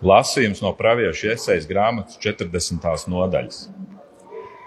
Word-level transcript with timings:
Lasījums 0.00 0.62
no 0.64 0.72
pravieša 0.72 1.34
iesaistas 1.34 1.68
grāmatas 1.68 2.16
40. 2.22 3.08
nodaļas. 3.12 3.66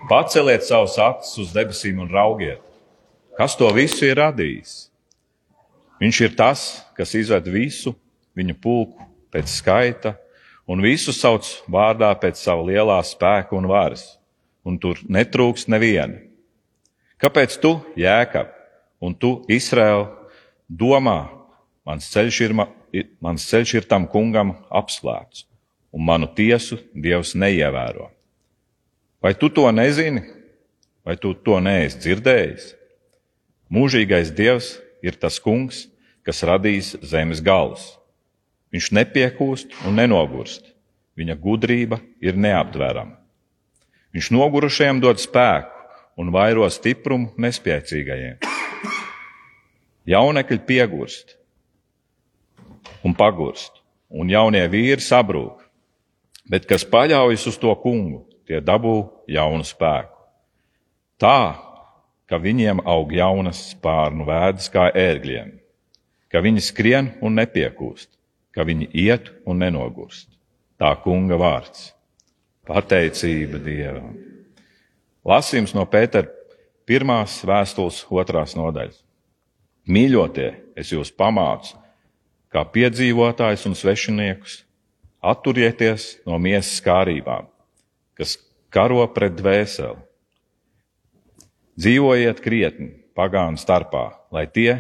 Paceliet 0.06 0.66
savus 0.67 1.00
acis 1.02 1.40
uz 1.42 1.54
debesīm 1.56 2.04
un 2.04 2.12
raugiet, 2.12 2.62
kas 3.38 3.56
to 3.58 3.69
visu 3.74 4.06
ir 4.06 4.19
radījis. 4.22 4.92
Viņš 5.98 6.19
ir 6.22 6.35
tas, 6.38 6.66
kas 6.93 7.16
izved 7.17 7.48
visu 7.50 7.96
viņa 8.38 8.54
pulku 8.61 9.07
pēc 9.34 9.50
skaita 9.50 10.14
un 10.70 10.84
visu 10.86 11.16
sauc 11.16 11.47
vārdā 11.65 12.11
pēc 12.21 12.38
sava 12.38 12.68
lielā 12.68 13.00
spēka 13.02 13.57
un 13.57 13.65
varas, 13.71 14.20
un 14.61 14.77
tur 14.77 15.02
netrūks 15.09 15.65
neviena. 15.65 16.21
Kāpēc 17.18 17.57
tu, 17.63 17.79
Jēkab, 17.97 18.54
un 19.02 19.15
tu, 19.18 19.39
Izraēl, 19.50 20.09
domā, 20.70 21.31
mans 21.88 22.11
ceļš 22.13 22.41
ir, 22.45 22.55
mans 23.23 23.46
ceļš 23.50 23.73
ir 23.80 23.88
tam 23.89 24.05
kungam 24.10 24.54
apslēpts, 24.70 25.48
un 25.93 26.05
manu 26.05 26.30
tiesu 26.30 26.78
Dievs 26.93 27.33
neievēro? 27.33 28.11
Vai 29.24 29.33
tu 29.39 29.50
to 29.50 29.66
nezini, 29.71 30.21
vai 31.06 31.16
tu 31.18 31.33
to 31.33 31.60
neesi 31.64 32.02
dzirdējis? 32.03 32.73
Mūžīgais 33.73 34.33
Dievs 34.35 34.75
ir 35.02 35.17
tas 35.17 35.39
kungs, 35.41 35.88
kas 36.23 36.43
radīs 36.45 36.93
zemes 37.02 37.41
galus. 37.43 37.93
Viņš 38.73 38.89
nepiekūst 38.97 39.73
un 39.88 39.97
nenogurst. 39.99 40.69
Viņa 41.13 41.35
gudrība 41.38 41.99
ir 42.25 42.33
neaptverama. 42.33 43.19
Viņš 44.13 44.31
nogurušajiem 44.33 45.02
dod 45.02 45.21
spēku 45.21 46.21
un 46.21 46.31
vairo 46.33 46.66
stiprumu 46.69 47.33
nespēcīgajiem. 47.38 48.41
Jaunekļi 50.09 50.59
piegurst 50.67 51.38
un 53.03 53.15
pagurst, 53.17 53.81
un 54.09 54.29
jaunie 54.29 54.63
vīri 54.69 55.01
sabrūk, 55.03 55.61
bet 56.49 56.67
kas 56.69 56.85
paļaujas 56.85 57.47
uz 57.51 57.59
to 57.59 57.73
kungu, 57.81 58.23
tie 58.47 58.59
dabū 58.61 58.97
jaunu 59.31 59.66
spēku. 59.67 60.11
Tā, 61.21 61.55
ka 62.27 62.39
viņiem 62.41 62.81
aug 62.89 63.11
jaunas 63.13 63.61
spārnu 63.73 64.27
vēdas 64.27 64.69
kā 64.73 64.89
ērgļiem, 64.89 65.53
ka 66.31 66.41
viņi 66.43 66.63
skrien 66.66 67.11
un 67.21 67.38
nepiekūst, 67.39 68.09
ka 68.53 68.66
viņi 68.67 68.89
iet 69.05 69.31
un 69.45 69.61
nenogurst. 69.63 70.30
Tā 70.81 70.91
kunga 71.03 71.38
vārds- 71.39 71.93
pateicība 72.67 73.59
Dievam. 73.61 74.17
Lasījums 75.23 75.73
no 75.73 75.86
Pētera 75.86 76.27
pirmās 76.86 77.38
vēstules 77.45 78.03
otrās 78.11 78.55
nodaļas. 78.55 78.99
Mīļotie, 79.88 80.49
es 80.75 80.91
jūs 80.91 81.11
pamācu, 81.11 81.77
kā 82.53 82.63
piedzīvotājs 82.69 83.65
un 83.65 83.75
svešiniekus, 83.77 84.61
atturieties 85.23 86.19
no 86.27 86.37
miesas 86.41 86.77
kārībām, 86.85 87.47
kas 88.17 88.37
karo 88.73 89.05
pret 89.13 89.35
dvēseli. 89.39 89.97
Dzīvojiet 91.79 92.41
krietni 92.43 92.91
pagānu 93.17 93.57
starpā, 93.57 94.11
lai 94.33 94.45
tie, 94.45 94.77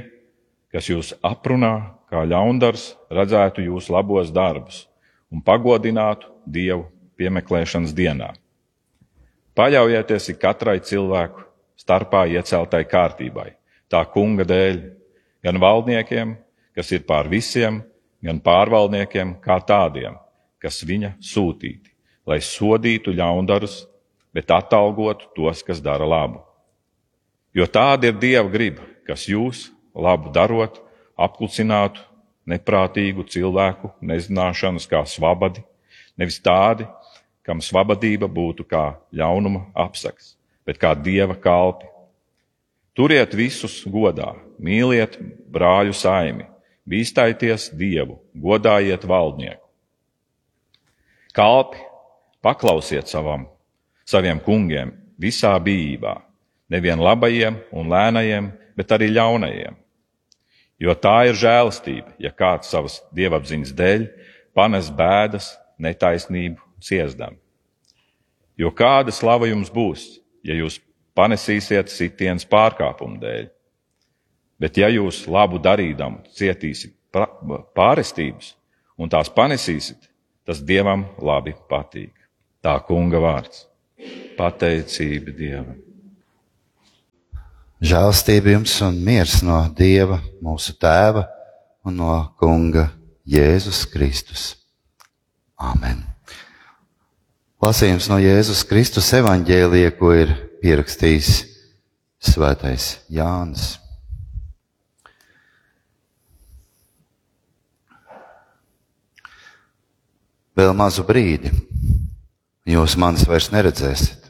kas 0.73 0.89
jūs 0.89 1.13
aprunā 1.25 1.95
kā 2.13 2.21
ļaundars, 2.29 2.91
redzētu 3.09 3.65
jūsu 3.65 3.95
labos 3.95 4.29
darbus 4.33 4.85
un 5.33 5.41
pagodinātu 5.41 6.29
Dievu 6.45 6.85
piemeklēšanas 7.17 7.93
dienā. 7.97 8.33
Paļaujieties 9.57 10.29
ik 10.33 10.41
katrai 10.41 10.79
cilvēku 10.85 11.45
starpā 11.79 12.25
ieceltai 12.29 12.83
kārtībai, 12.89 13.53
tā 13.89 14.03
kunga 14.13 14.45
dēļ, 14.49 14.79
gan 15.45 15.59
valdniekiem, 15.61 16.35
kas 16.75 16.91
ir 16.91 17.03
pār 17.07 17.29
visiem, 17.31 17.81
gan 18.23 18.39
pārvaldniekiem 18.43 19.37
kā 19.43 19.59
tādiem, 19.63 20.15
kas 20.61 20.81
viņa 20.87 21.15
sūtīti, 21.23 21.91
lai 22.25 22.39
sodītu 22.43 23.13
ļaundarus, 23.15 23.83
bet 24.33 24.51
atalgotu 24.51 25.29
tos, 25.35 25.61
kas 25.63 25.81
dara 25.83 26.07
labu. 26.07 26.41
Jo 27.53 27.67
tāda 27.69 28.09
ir 28.09 28.17
Dieva 28.17 28.49
griba, 28.49 28.81
kas 29.05 29.27
jūs, 29.29 29.67
labu 29.93 30.31
darot, 30.33 30.79
apklusinātu 31.19 32.01
neprātīgu 32.49 33.25
cilvēku 33.29 33.91
nezināšanas 34.01 34.87
kā 34.89 35.03
svabadi, 35.07 35.61
nevis 36.17 36.39
tādi, 36.43 36.87
kam 37.43 37.61
svabadība 37.61 38.27
būtu 38.31 38.65
kā 38.67 38.95
ļaunuma 39.13 39.67
apsaks, 39.75 40.33
bet 40.65 40.79
kā 40.79 40.93
dieva 40.95 41.35
kalpi. 41.35 41.89
Turiet 42.93 43.33
visus 43.35 43.81
godā, 43.89 44.33
mīliet 44.61 45.17
brāļu 45.51 45.95
saimi, 45.97 46.45
bīstājiet 46.89 47.69
dievu, 47.77 48.19
godājiet 48.35 49.05
valdnieku. 49.07 49.61
Kalpi, 51.33 51.79
paklausiet 52.43 53.07
savam, 53.09 53.47
saviem 54.05 54.39
kungiem 54.39 54.93
visā 55.17 55.55
bijībā, 55.57 56.19
nevien 56.69 56.99
labajiem 56.99 57.57
un 57.73 57.89
lēnajiem, 57.89 58.51
bet 58.77 58.91
arī 58.93 59.09
ļaunajiem 59.13 59.83
Jo 60.83 60.95
tā 60.99 61.29
ir 61.29 61.37
žēlastība, 61.39 62.11
ja 62.19 62.33
kāds 62.35 62.71
savas 62.73 62.97
dievapziņas 63.15 63.71
dēļ 63.77 64.01
panes 64.57 64.89
bēdas, 64.91 65.53
netaisnību, 65.79 66.59
ciesdam. 66.83 67.37
Jo 68.59 68.71
kāda 68.75 69.13
slava 69.15 69.47
jums 69.47 69.71
būs, 69.73 70.03
ja 70.43 70.57
jūs 70.57 70.81
panesīsiet 71.15 71.91
sitienas 71.93 72.43
pārkāpumu 72.49 73.21
dēļ? 73.21 73.47
Bet 74.63 74.79
ja 74.79 74.87
jūs 74.87 75.25
labu 75.27 75.59
darīdam 75.59 76.21
cietīsiet 76.31 76.95
pārestības 77.75 78.53
un 78.95 79.11
tās 79.11 79.27
panesīsiet, 79.35 80.07
tas 80.47 80.61
Dievam 80.63 81.03
labi 81.19 81.51
patīk. 81.67 82.13
Tā 82.63 82.77
kunga 82.87 83.19
vārds- 83.19 83.65
pateicība 84.39 85.35
Dievam. 85.35 85.75
Žēlstība 87.83 88.53
jums 88.53 88.77
un 88.81 89.03
miers 89.03 89.41
no 89.43 89.59
Dieva, 89.75 90.21
mūsu 90.39 90.71
Tēva 90.79 91.27
un 91.83 91.97
no 91.97 92.33
Kunga 92.39 92.87
Jēzus 93.27 93.83
Kristus. 93.91 94.55
Āmen. 95.59 96.05
Lasījums 97.59 98.07
no 98.07 98.15
Jēzus 98.15 98.63
Kristus 98.67 99.11
evaņģēlija, 99.11 99.91
ko 99.99 100.15
ir 100.15 100.31
pierakstījis 100.63 101.43
Svētais 102.23 103.01
Jānis. 103.11 103.82
Vēl 110.53 110.73
mazu 110.77 111.05
brīdi, 111.07 111.49
jūs 112.69 112.97
manis 112.99 113.25
vairs 113.29 113.49
neredzēsiet 113.53 114.23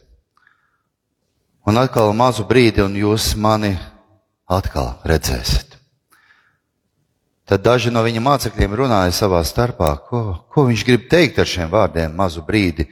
Un 1.64 1.80
atkal 1.80 2.12
mazu 2.12 2.44
brīdi, 2.44 2.84
un 2.84 2.96
jūs 3.00 3.38
mani 3.40 3.72
atkal 4.52 4.98
redzēsiet. 5.08 5.78
Tad 7.48 7.64
daži 7.64 7.92
no 7.92 8.04
viņa 8.04 8.24
mācekļiem 8.24 8.76
runāja 8.76 9.14
savā 9.16 9.40
starpā, 9.48 9.94
ko, 10.10 10.22
ko 10.52 10.66
viņš 10.68 10.84
grib 10.88 11.08
teikt 11.12 11.40
ar 11.40 11.48
šiem 11.48 11.72
vārdiem 11.72 12.12
mazu 12.16 12.44
brīdi. 12.44 12.90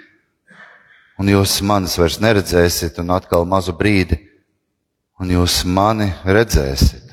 Un 1.20 1.28
jūs 1.28 1.58
manis 1.68 1.98
vairs 2.00 2.22
neredzēsiet, 2.24 2.96
un 3.04 3.12
atkal 3.16 3.44
mazu 3.48 3.76
brīdi, 3.76 4.22
un 5.20 5.36
jūs 5.36 5.62
mani 5.68 6.08
redzēsiet. 6.24 7.12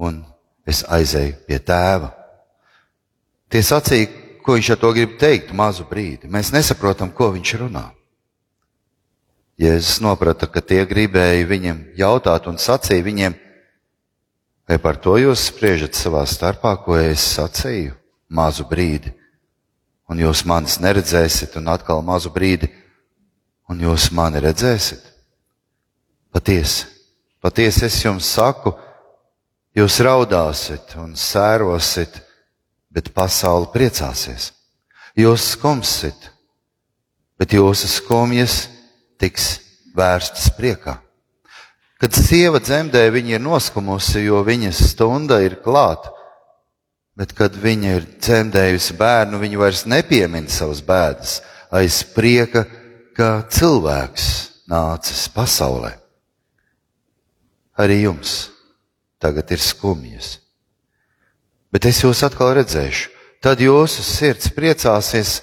Un 0.00 0.22
es 0.68 0.86
aizēju 0.88 1.36
pie 1.44 1.60
tēva. 1.68 2.14
Tie 3.52 3.60
sacīja, 3.64 4.08
ko 4.48 4.54
viņš 4.56 4.68
ar 4.72 4.78
to 4.80 4.88
grib 4.96 5.18
teikt, 5.20 5.50
mazu 5.52 5.84
brīdi. 5.84 6.24
Mēs 6.24 6.48
nesaprotam, 6.54 7.10
ko 7.12 7.26
viņš 7.34 7.50
runā. 7.60 7.82
Jēzus 9.60 9.98
saprata, 10.00 10.46
ka 10.48 10.62
tie 10.64 10.86
gribēja 10.88 11.44
viņam 11.44 11.82
jautāt 11.98 12.46
un 12.48 12.56
sacīja 12.56 13.04
viņiem, 13.04 13.34
vai 14.64 14.78
par 14.80 14.96
to 14.96 15.18
jūs 15.20 15.50
spriežat 15.50 15.92
savā 15.92 16.22
starpā, 16.24 16.78
ko 16.80 16.96
es 16.96 17.20
sacīju, 17.34 17.92
mazu 18.32 18.64
brīdi, 18.64 19.12
un 20.08 20.22
jūs 20.24 20.46
manis 20.48 20.78
neredzēsiet, 20.80 21.58
un 21.60 21.68
atkal 21.68 22.00
mazu 22.00 22.32
brīdi, 22.32 22.70
un 23.68 23.84
jūs 23.84 24.08
mani 24.16 24.40
redzēsiet. 24.40 25.02
Patiesi, 26.32 26.86
patiesi 27.44 27.84
es 27.84 28.00
jums 28.00 28.32
saku, 28.32 28.72
jūs 29.76 30.00
raudāsiet 30.00 30.96
un 30.96 31.12
sērosiet, 31.12 32.22
bet 32.92 33.12
pasaule 33.14 33.68
priecāsies. 33.72 34.52
Jūs 35.18 35.52
skumsiet, 35.54 36.30
bet 37.38 37.54
jūsu 37.56 37.90
skumjas 37.90 38.68
tiks 39.18 39.58
vērstas 39.96 40.50
priekā. 40.56 40.98
Kad 41.98 42.14
sieva 42.14 42.60
dzemdē, 42.62 43.08
viņa 43.10 43.34
ir 43.34 43.42
noskumusi, 43.42 44.22
jo 44.28 44.44
viņas 44.46 44.84
stunda 44.92 45.40
ir 45.42 45.58
klāta. 45.64 46.14
Bet, 47.18 47.32
kad 47.34 47.56
viņa 47.58 47.94
ir 47.96 48.04
dzemdējusi 48.22 48.94
bērnu, 48.94 49.40
viņa 49.42 49.58
vairs 49.58 49.80
nepiemina 49.90 50.46
savas 50.54 50.84
bēdas 50.86 51.40
aiz 51.74 52.02
prieka, 52.14 52.62
ka 53.16 53.42
cilvēks 53.50 54.28
nācis 54.70 55.26
pasaulē. 55.34 55.96
Arī 57.78 58.02
jums 58.04 58.48
tagad 59.22 59.50
ir 59.54 59.62
skumjas. 59.62 60.38
Bet 61.72 61.88
es 61.88 62.00
jūs 62.00 62.22
atkal 62.24 62.54
redzēšu, 62.56 63.10
tad 63.44 63.60
jūsu 63.60 64.04
sirds 64.04 64.50
priecāsies, 64.56 65.38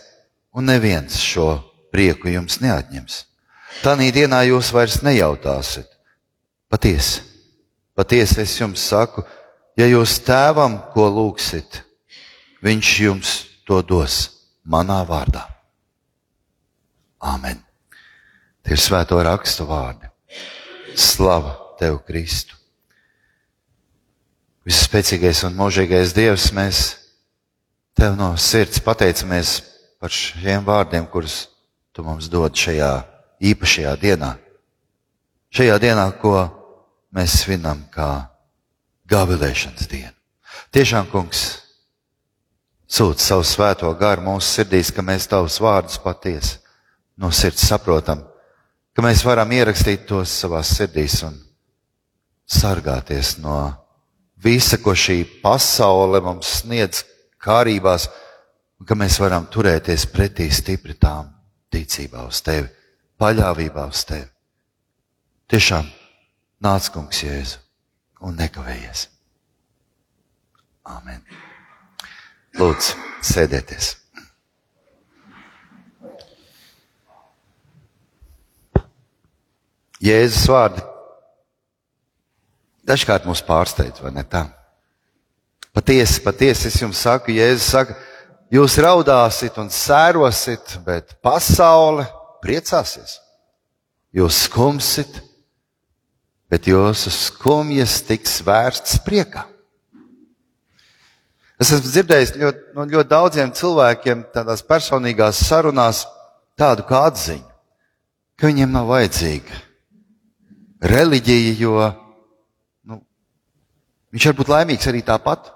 un 0.55 0.69
neviens 0.71 1.19
šo 1.21 1.59
prieku 1.93 2.31
jums 2.31 2.59
neatņems. 2.63 3.21
Tanī 3.83 4.09
dienā 4.15 4.41
jūs 4.47 4.71
vairs 4.73 5.01
nejautāsiet. 5.05 5.89
Patiesi, 6.71 7.21
patiesi 7.95 8.41
es 8.41 8.55
jums 8.57 8.83
saku, 8.89 9.23
ja 9.77 9.87
jūs 9.87 10.17
tēvam 10.25 10.79
ko 10.93 11.07
lūgsit, 11.11 11.83
viņš 12.65 12.93
jums 13.03 13.35
to 13.67 13.81
dos 13.85 14.23
manā 14.65 15.03
vārdā. 15.07 15.45
Āmen. 17.21 17.61
Tie 18.65 18.73
ir 18.73 18.81
svēto 18.81 19.19
rakstu 19.21 19.67
vārdi. 19.69 20.09
Slava 20.97 21.53
tev, 21.79 21.99
Kristu! 22.07 22.54
Visspēcīgais 24.65 25.43
un 25.45 25.53
mūžīgais 25.59 26.15
Dievs, 26.17 26.47
mēs 26.57 26.79
tev 27.93 28.15
no 28.17 28.31
sirds 28.41 28.81
pateicamies 28.81 29.59
par 30.01 30.09
šiem 30.09 30.65
vārdiem, 30.65 31.05
kurus 31.05 31.45
tu 31.93 32.01
mums 32.03 32.25
dod 32.33 32.55
šajā 32.57 32.89
īpašajā 33.45 33.93
dienā. 34.01 34.31
Šajā 35.53 35.77
dienā, 35.79 36.07
ko 36.17 36.33
mēs 37.13 37.37
svinam 37.43 37.85
kā 37.93 38.25
gavilēšanas 39.07 39.85
dienu. 39.91 40.11
Tiešām, 40.73 41.07
kungs, 41.13 41.45
sūta 42.89 43.21
savu 43.21 43.45
svēto 43.45 43.93
garu 44.01 44.25
mūsu 44.25 44.49
sirdīs, 44.49 44.89
ka 44.89 45.05
mēs 45.05 45.29
tavus 45.29 45.61
vārdus 45.61 46.01
patiesi 46.01 46.57
no 47.21 47.29
sirds 47.29 47.69
saprotam, 47.69 48.25
ka 48.97 49.05
mēs 49.05 49.21
varam 49.27 49.53
ierakstīt 49.53 50.09
tos 50.09 50.33
savās 50.41 50.73
sirdīs 50.73 51.21
un 51.27 51.37
sargāties 52.49 53.37
no 53.45 53.84
visa, 54.45 54.77
ko 54.77 54.93
šī 54.93 55.23
pasaule 55.41 56.21
mums 56.21 56.61
sniedz 56.61 57.01
kārībās, 57.41 58.07
un 58.79 58.87
ka 58.87 58.97
mēs 58.97 59.17
varam 59.21 59.47
turēties 59.49 60.05
pretī 60.13 60.51
stipri 60.53 60.93
tām 61.01 61.31
ticībā 61.73 62.25
uz 62.29 62.43
tevi, 62.45 62.69
paļāvībā 63.19 63.87
uz 63.89 64.05
tevi. 64.05 64.29
Tiešām 65.49 65.89
nāc, 66.65 66.89
kungs, 66.93 67.23
Jēzu, 67.25 67.59
un 68.25 68.37
nekavējies. 68.39 69.07
Āmen. 70.85 71.21
Lūdzu, 72.59 72.97
sēdieties! 73.25 73.95
Jēzus 80.05 80.45
vārdi 80.51 80.83
dažkārt 82.87 83.25
mūs 83.27 83.43
pārsteidz, 83.45 84.01
vai 84.03 84.13
ne 84.15 84.23
tā? 84.27 84.45
Patiesi, 85.75 86.21
patiesi 86.23 86.69
es 86.69 86.77
jums 86.79 87.01
saku, 87.03 87.33
Jēzus 87.35 87.67
saka, 87.73 87.97
jūs 88.53 88.77
raudāsit 88.79 89.57
un 89.59 89.71
sērosit, 89.73 90.77
bet 90.85 91.17
pasaule 91.25 92.05
priecāsies. 92.43 93.19
Jūs 94.15 94.45
skumsit, 94.45 95.19
bet 96.51 96.69
jūsu 96.69 97.11
skumjas 97.11 97.99
tiks 98.07 98.39
vērsts 98.45 99.01
priekā. 99.03 99.43
Es 101.59 101.71
esmu 101.71 101.91
dzirdējis 101.91 102.33
ļoti, 102.39 102.63
no 102.75 102.85
ļoti 102.87 103.11
daudziem 103.11 103.51
cilvēkiem 103.55 104.25
tādās 104.35 104.63
personīgās 104.63 105.39
sarunās 105.47 106.03
tādu 106.59 106.83
kā 106.87 107.05
atziņu, 107.09 107.47
ka 108.39 108.51
viņiem 108.51 108.71
nav 108.75 108.89
vajadzīga 108.91 109.61
reliģija, 110.85 111.53
jo 111.59 111.85
viņš 114.15 114.27
var 114.31 114.37
būt 114.39 114.51
laimīgs 114.53 114.87
arī 114.87 115.03
tāpat, 115.05 115.51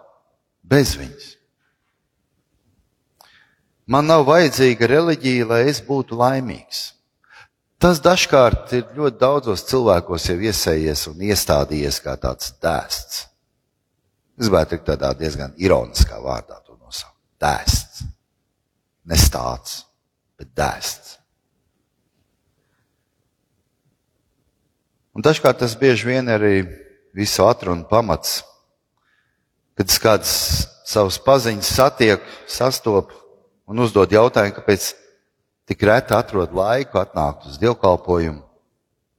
bez 0.68 0.94
viņas. 1.00 1.36
Man 3.90 4.06
nav 4.06 4.28
vajadzīga 4.28 4.86
reliģija, 4.92 5.48
lai 5.50 5.64
es 5.72 5.80
būtu 5.82 6.18
laimīgs. 6.20 6.92
Tas 7.80 8.02
dažkārt 8.04 8.74
ir 8.76 8.90
ļoti 8.98 9.18
daudzos 9.18 9.64
cilvēkos 9.70 10.28
jau 10.30 10.36
iesējies 10.36 11.06
un 11.10 11.24
iestādījies 11.30 12.02
kā 12.04 12.18
tāds 12.20 12.52
dēsts. 12.62 13.24
Es 14.40 14.48
gribētu 14.48 14.76
teikt 14.76 14.86
tādā 14.92 15.14
diezgan 15.18 15.56
ironiskā 15.58 16.20
vārdā 16.22 16.60
to 16.68 16.76
nosaukt. 16.76 17.16
Dēsts. 17.40 18.04
Nestāts, 19.10 19.80
bet 20.38 20.52
dēsts. 20.60 21.16
Un 25.16 25.24
dažkārt 25.26 25.64
tas 25.64 25.74
bieži 25.80 26.12
vien 26.12 26.30
arī 26.30 26.62
visu 27.16 27.48
atrunu 27.48 27.88
pamats, 27.90 28.44
kad 29.80 29.88
es 29.88 30.00
kādas 30.04 30.32
savus 30.84 31.16
paziņas 31.24 31.68
satieku, 31.78 32.26
sastopu 32.52 33.16
un 33.64 33.80
uzdod 33.80 34.12
jautājumu, 34.12 34.58
kāpēc 34.58 34.90
tik 35.72 35.86
reti 35.88 36.12
atrod 36.18 36.52
laiku 36.52 37.00
atnākt 37.00 37.46
uz 37.48 37.56
dievkalpojumu, 37.62 38.42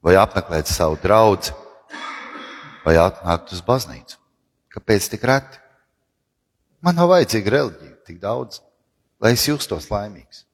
vai 0.04 0.18
apmeklēt 0.20 0.68
savu 0.68 0.98
draugu, 1.00 1.54
vai 2.84 2.98
atnākt 3.00 3.54
uz 3.56 3.62
baznīcu. 3.64 4.18
Kāpēc 4.76 5.08
tik 5.14 5.24
reti? 5.24 5.56
Man 6.84 6.98
nav 7.00 7.08
vajadzīga 7.14 7.54
reliģija 7.56 7.96
tik 8.04 8.20
daudz, 8.20 8.60
lai 9.16 9.32
es 9.38 9.46
justos 9.48 9.88
laimīgs. 9.88 10.44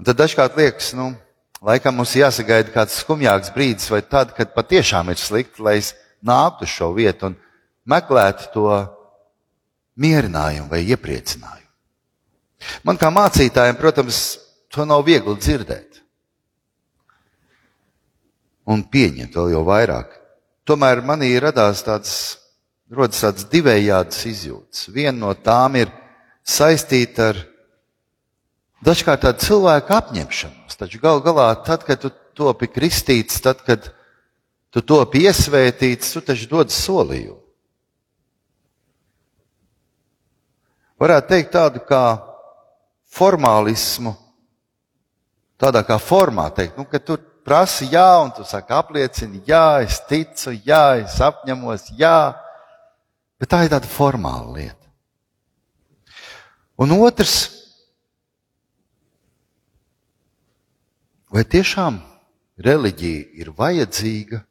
Un 0.00 0.08
tad 0.08 0.16
dažkārt 0.24 0.56
liekas, 0.56 0.94
nu, 0.96 1.12
Laikam 1.62 1.94
mums 1.94 2.10
jāsagaida 2.18 2.72
kāds 2.74 2.96
skumjāks 3.04 3.52
brīdis, 3.54 3.86
vai 3.86 4.00
tad, 4.02 4.32
kad 4.34 4.50
patiešām 4.50 5.12
ir 5.12 5.20
slikti, 5.20 5.62
lai 5.62 5.76
es 5.78 5.92
nāktu 6.22 6.66
uz 6.66 6.72
šo 6.72 6.92
vietu 6.96 7.30
un 7.30 7.36
meklētu 7.88 8.50
to 8.54 8.68
mierinājumu 10.00 10.70
vai 10.70 10.82
iepriecinājumu. 10.86 11.68
Man 12.86 12.98
kā 12.98 13.10
mācītājiem, 13.10 13.78
protams, 13.78 14.20
to 14.72 14.86
nav 14.86 15.02
viegli 15.06 15.34
dzirdēt 15.36 16.00
un 18.70 18.84
pieņemt 18.86 19.34
vēl 19.34 19.54
jau 19.56 19.64
vairāk. 19.66 20.14
Tomēr 20.68 21.02
manī 21.02 21.32
radās 21.42 21.82
tāds, 21.82 22.12
rodas 22.92 23.24
tāds 23.24 23.48
divējādas 23.50 24.20
izjūtas. 24.30 24.86
Viena 24.94 25.16
no 25.18 25.32
tām 25.34 25.80
ir 25.80 25.90
saistīta 26.46 27.32
ar 27.32 27.40
dažkārt 28.86 29.26
tādu 29.26 29.42
cilvēku 29.42 29.96
apņemšanos. 29.96 30.78
Taču 30.78 31.02
gal 31.02 31.18
galā, 31.24 31.50
tad, 31.66 31.82
kad 31.86 32.00
tu 32.02 32.12
topi 32.38 32.70
kristīts, 32.70 33.42
tad, 33.42 33.66
kad 33.66 33.90
tu 33.90 34.01
topi 34.80 35.26
iesvētīts, 35.26 36.14
tu 36.14 36.22
taču 36.24 36.48
dod 36.48 36.72
solījumu. 36.72 37.36
Varētu 41.02 41.28
teikt 41.28 41.52
tādu 41.52 41.82
kā 41.84 42.02
formālismu, 43.12 44.14
tādā 45.60 45.82
kā 45.84 45.98
formā 46.00 46.46
teikt, 46.54 46.78
nu, 46.78 46.86
ka 46.88 47.02
tu 47.02 47.18
prasi 47.44 47.90
jā, 47.92 48.06
un 48.22 48.30
tu 48.32 48.46
saki 48.46 48.72
apliecini, 48.72 49.42
jā, 49.44 49.82
es 49.84 49.98
ticu, 50.08 50.54
jā, 50.64 51.02
es 51.02 51.18
apņemos, 51.20 51.90
jā, 51.98 52.32
bet 53.42 53.50
tā 53.50 53.64
ir 53.66 53.74
tāda 53.74 53.90
formāla 53.90 54.54
lieta. 54.54 54.78
Un 56.80 56.94
otrs, 57.02 57.42
Vai 61.32 61.46
tiešām 61.48 61.96
reliģija 62.60 63.20
ir 63.40 63.50
vajadzīga, 63.56 64.42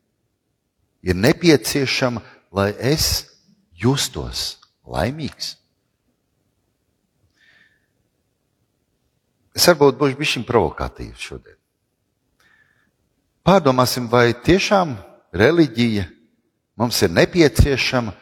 ir 1.01 1.17
nepieciešama, 1.17 2.22
lai 2.51 2.72
es 2.77 3.25
justos 3.74 4.62
laimīgs? 4.86 5.55
Es 9.51 9.67
varbūt 9.67 10.00
būšu 10.00 10.20
bijis 10.20 10.48
provokatīvs 10.48 11.27
šodien. 11.27 11.58
Pārdomāsim, 13.41 14.05
vai 14.08 14.31
tiešām 14.38 14.93
reliģija 15.34 16.05
mums 16.77 17.01
ir 17.01 17.12
nepieciešama, 17.12 18.13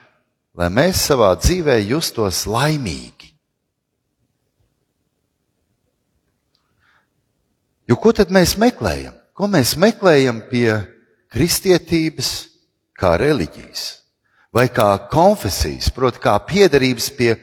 lai 0.58 0.70
mēs 0.74 1.04
savā 1.10 1.34
dzīvē 1.38 1.76
justos 1.86 2.46
laimīgi. 2.50 3.34
Jo 7.90 7.98
ko 7.98 8.14
tad 8.14 8.30
mēs 8.34 8.56
meklējam? 8.62 9.16
Ko 9.34 9.48
mēs 9.50 9.74
meklējam 9.80 10.44
pie 10.50 10.68
kristietības 11.34 12.32
kā 13.00 13.16
reliģijas 13.20 13.88
vai 14.54 14.68
kā 14.74 14.90
konfesijas, 15.12 15.92
proti, 15.94 16.22
kā 16.24 16.34
piederības 16.42 17.10
pie 17.18 17.34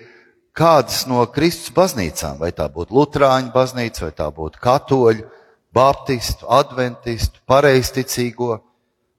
kādas 0.56 1.04
no 1.06 1.22
Kristus 1.30 1.72
baznīcām, 1.74 2.38
vai 2.40 2.50
tā 2.56 2.66
būtu 2.72 2.94
Lutāņu 2.96 3.52
baznīca, 3.54 4.06
vai 4.06 4.14
tā 4.16 4.28
būtu 4.32 4.62
katoļu, 4.62 5.26
baptistu, 5.76 6.48
adventistu, 6.48 7.42
pareizticīgo 7.46 8.56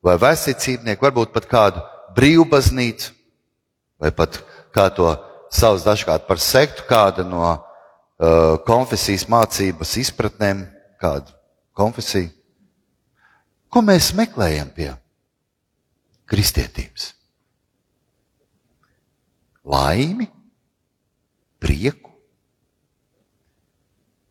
vai 0.04 0.18
vesticībnieku, 0.20 1.06
varbūt 1.06 1.34
pat 1.36 1.48
kādu 1.50 1.84
brīvbaznīcu, 2.18 3.14
vai 4.02 4.12
pat 4.12 4.42
kā 4.76 4.90
to 4.94 5.12
sauc 5.54 5.84
dažkārt 5.86 6.28
par 6.28 6.42
sektu, 6.42 6.86
kāda 6.90 7.24
no 7.28 7.44
uh, 7.54 8.58
konfesijas 8.68 9.28
mācības 9.30 9.96
izpratnēm 10.02 10.66
kādu 11.02 11.32
konfesiju. 11.78 12.32
Ko 13.70 13.84
mēs 13.86 14.14
meklējam 14.18 14.72
pie 14.74 14.90
kristietības? 16.28 17.14
laimi, 19.68 20.28
prieku, 21.60 22.14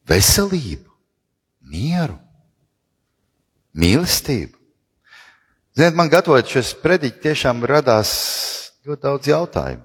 veselību, 0.08 0.92
mieru, 1.68 2.16
mīlestību. 3.76 4.54
Ziniet, 5.76 5.96
man 5.98 6.08
gatavojot 6.08 6.48
šos 6.48 6.72
prediķus, 6.80 7.22
tiešām 7.24 7.64
radās 7.68 8.12
ļoti 8.86 9.02
daudz 9.02 9.28
jautājumu. 9.28 9.84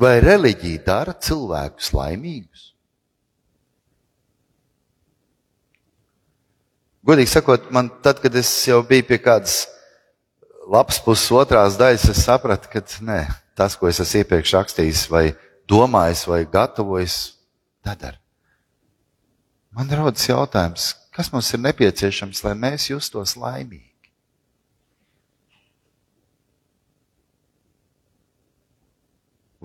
Vai 0.00 0.18
reliģija 0.24 0.82
dara 0.84 1.12
cilvēkus 1.20 1.92
laimīgus? 1.96 2.70
Godīgi 7.06 7.30
sakot, 7.30 7.68
man 7.70 7.88
tad, 8.02 8.18
kad 8.20 8.34
es 8.34 8.50
jau 8.66 8.80
biju 8.84 9.04
pie 9.06 9.20
kādas 9.22 9.60
lapas 10.66 10.98
puses 11.02 11.30
otrās 11.34 11.78
daļas, 11.78 12.08
es 12.10 12.22
sapratu, 12.26 12.70
ka 12.72 12.82
nē, 13.04 13.22
tas, 13.58 13.76
ko 13.78 13.88
es 13.90 14.00
esmu 14.02 14.22
iepriekš 14.22 14.54
rakstījis, 14.58 15.06
vai 15.12 15.26
domājis, 15.70 16.26
vai 16.28 16.44
gatavojis, 16.50 17.18
nedara. 17.86 18.18
Man 19.76 19.90
rodas 19.92 20.24
jautājums, 20.28 20.94
kas 21.12 21.28
mums 21.32 21.52
ir 21.52 21.60
nepieciešams, 21.60 22.42
lai 22.46 22.54
mēs 22.56 22.88
justos 22.90 23.36
laimīgi? 23.36 23.84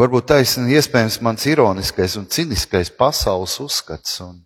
Varbūt 0.02 0.32
taisnība 0.32 0.80
iespējams 0.80 1.20
mans 1.22 1.44
ironiskais 1.46 2.16
un 2.18 2.26
ciniskais 2.32 2.90
pasaules 2.98 3.54
uzskats, 3.62 4.16
un 4.24 4.40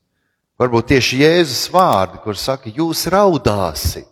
varbūt 0.59 0.89
tieši 0.91 1.21
Jēzus 1.21 1.69
vārdi, 1.71 2.19
kur 2.23 2.35
saka, 2.37 2.69
jūs 2.73 3.05
raudāsit, 3.13 4.09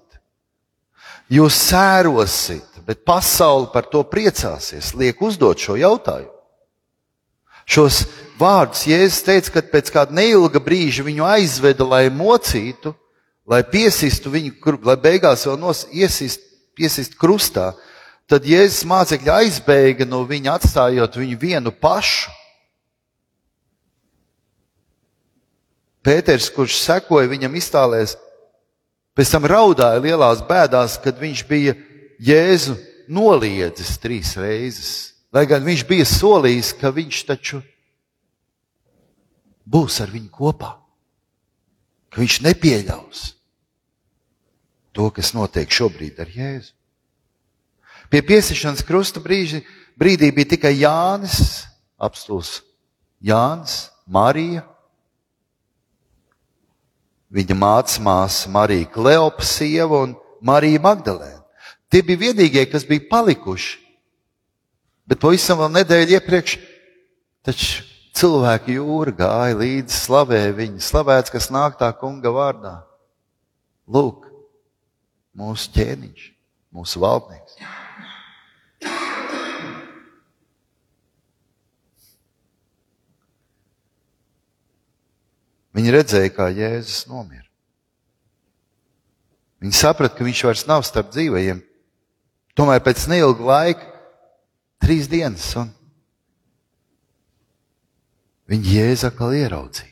jūs 1.31 1.57
sērosit, 1.69 2.81
bet 2.87 3.05
pasaule 3.07 3.69
par 3.73 3.87
to 3.91 4.03
priecāsies, 4.03 4.93
liek 4.97 5.21
uzdot 5.23 5.59
šo 5.59 5.77
jautājumu. 5.79 6.31
Šos 7.63 8.01
vārdus 8.35 8.83
Jēzus 8.89 9.23
teica, 9.23 9.53
ka 9.55 9.63
pēc 9.71 9.91
kāda 9.93 10.15
neilga 10.15 10.59
brīža 10.59 11.05
viņu 11.05 11.23
aizveda, 11.23 11.85
lai 11.87 12.09
mocītu, 12.11 12.91
lai 13.47 13.61
piesistu 13.63 14.31
viņu, 14.33 14.79
lai 14.83 14.97
beigās 14.99 15.45
vēl 15.47 15.59
nos, 15.61 15.85
iesist, 15.95 16.43
piesist 16.75 17.15
krustā. 17.19 17.71
Tad 18.27 18.43
Jēzus 18.47 18.83
mācekļi 18.87 19.31
aizbēga 19.31 20.07
no 20.07 20.23
viņa, 20.27 20.57
atstājot 20.57 21.19
viņu 21.19 21.39
vienu 21.39 21.71
pašu. 21.71 22.31
Pēters, 26.03 26.49
kurš 26.51 26.81
sekoja 26.83 27.29
viņam 27.31 27.53
iztālēs, 27.55 28.17
pēc 29.17 29.33
tam 29.33 29.47
raudāja 29.49 30.01
lielās 30.03 30.43
bēdās, 30.47 30.97
kad 31.03 31.19
viņš 31.21 31.43
bija 31.49 31.75
Jēzu 32.23 32.77
noliedzis 33.11 33.97
trīs 34.01 34.35
reizes. 34.39 34.93
Lai 35.33 35.45
gan 35.49 35.63
viņš 35.65 35.85
bija 35.89 36.05
solījis, 36.05 36.73
ka 36.77 36.93
viņš 36.93 37.21
taču 37.25 37.61
būs 39.65 39.99
ar 40.03 40.11
viņu 40.13 40.29
kopā, 40.33 40.75
ka 42.13 42.21
viņš 42.21 42.41
nepieļaus 42.45 43.23
to, 44.93 45.09
kas 45.09 45.33
notiek 45.33 45.71
šobrīd 45.73 46.19
ar 46.21 46.29
Jēzu. 46.29 46.73
Pie 48.13 48.21
piesišanas 48.21 48.85
krusta 48.85 49.23
brīži, 49.23 49.63
brīdī 49.97 50.29
bija 50.35 50.51
tikai 50.53 50.75
Jānis, 50.77 51.65
apstults 51.97 52.59
Jānis, 53.23 53.87
Marija, 54.05 54.61
viņa 57.33 57.57
mātes 57.57 57.97
māsa 58.03 58.51
Marija 58.51 58.89
Kleopa 58.93 59.45
sieva 59.45 60.03
un 60.05 60.13
Marija 60.43 60.81
Magdalēna. 60.83 61.41
Tie 61.89 62.01
bija 62.05 62.29
vienīgie, 62.29 62.65
kas 62.69 62.85
bija 62.89 63.05
palikuši. 63.09 63.79
Bet 65.09 65.19
pavisam 65.21 65.59
vēl 65.59 65.73
nedēļu 65.81 66.15
iepriekš, 66.17 66.55
taču 67.45 67.83
cilvēki 68.15 68.77
jūra 68.77 69.13
gāja 69.17 69.57
līdzi, 69.59 69.97
slavēja 70.05 70.55
viņu, 70.57 70.81
slavēts, 70.81 71.33
kas 71.33 71.49
nāk 71.53 71.75
tā 71.81 71.89
kunga 71.99 72.31
vārdā. 72.33 72.75
Lūk, 73.89 74.29
mūsu 75.37 75.73
ķēniņš, 75.75 76.27
mūsu 76.73 77.03
valdnieks. 77.03 77.57
Viņi 85.73 85.93
redzēja, 85.95 86.31
kā 86.33 86.49
Jēzus 86.53 87.07
nomira. 87.09 87.47
Viņi 89.63 89.77
saprata, 89.77 90.17
ka 90.17 90.25
viņš 90.27 90.43
vairs 90.45 90.65
nav 90.69 90.83
starp 90.85 91.09
dzīvajiem. 91.15 91.63
Tomēr 92.53 92.83
pēc 92.85 93.07
neilga 93.09 93.47
laika, 93.47 93.87
trīs 94.83 95.07
dienas, 95.09 95.47
un 95.57 95.71
viņi 98.51 98.77
Jēzu 98.77 99.09
atkal 99.09 99.33
ieraudzīja. 99.39 99.89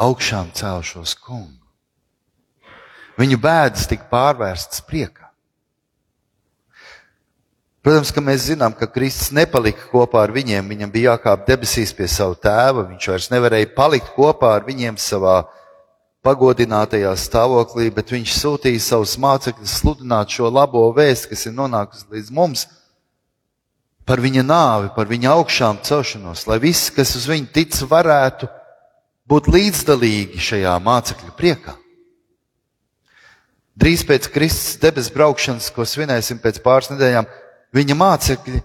Augšām 0.00 0.50
celšos 0.56 1.14
kungu. 1.20 1.60
Viņu 3.20 3.36
bēdas 3.42 3.84
tika 3.90 4.08
pārvērstas 4.10 4.82
priekā. 4.88 5.29
Protams, 7.80 8.10
ka 8.12 8.20
mēs 8.20 8.50
zinām, 8.50 8.74
ka 8.76 8.84
Kristus 8.92 9.30
nepalika 9.32 9.86
kopā 9.88 10.26
ar 10.26 10.34
viņiem. 10.34 10.66
Viņam 10.68 10.90
bija 10.92 11.14
jākāp 11.14 11.46
debesīs 11.48 11.94
pie 11.96 12.10
sava 12.12 12.36
tēva. 12.36 12.84
Viņš 12.90 13.08
vairs 13.08 13.30
nevarēja 13.32 13.70
palikt 13.72 14.12
kopā 14.16 14.52
ar 14.58 14.66
viņiem 14.66 14.98
savā 15.00 15.38
pagodinātajā 16.20 17.14
stāvoklī, 17.16 17.88
bet 17.96 18.12
viņš 18.12 18.34
sūtīja 18.36 18.82
savus 18.84 19.16
mācekļus 19.22 19.78
sludināt 19.80 20.36
šo 20.36 20.50
labo 20.52 20.84
vēstu, 20.92 21.32
kas 21.32 21.46
ir 21.48 21.56
nonākusi 21.56 22.04
līdz 22.12 22.30
mums, 22.36 22.66
par 24.04 24.20
viņa 24.20 24.44
nāvi, 24.44 24.92
par 24.92 25.08
viņa 25.08 25.32
augšām 25.38 25.80
celšanos, 25.86 26.44
lai 26.50 26.60
visi, 26.60 26.92
kas 26.92 27.14
uz 27.16 27.24
viņu 27.30 27.48
tic, 27.54 27.80
varētu 27.88 28.50
būt 29.30 29.48
līdzdalīgi 29.54 30.40
šajā 30.50 30.76
mācekļu 30.84 31.36
priekā. 31.38 31.76
Drīz 33.80 34.02
pēc 34.04 34.26
Kristus 34.34 34.76
debesu 34.82 35.14
braukšanas, 35.14 35.70
ko 35.72 35.86
svinēsim 35.88 36.42
pēc 36.42 36.58
pāris 36.60 36.90
nedēļām, 36.92 37.28
viņa 37.76 37.96
mācekļi 37.96 38.62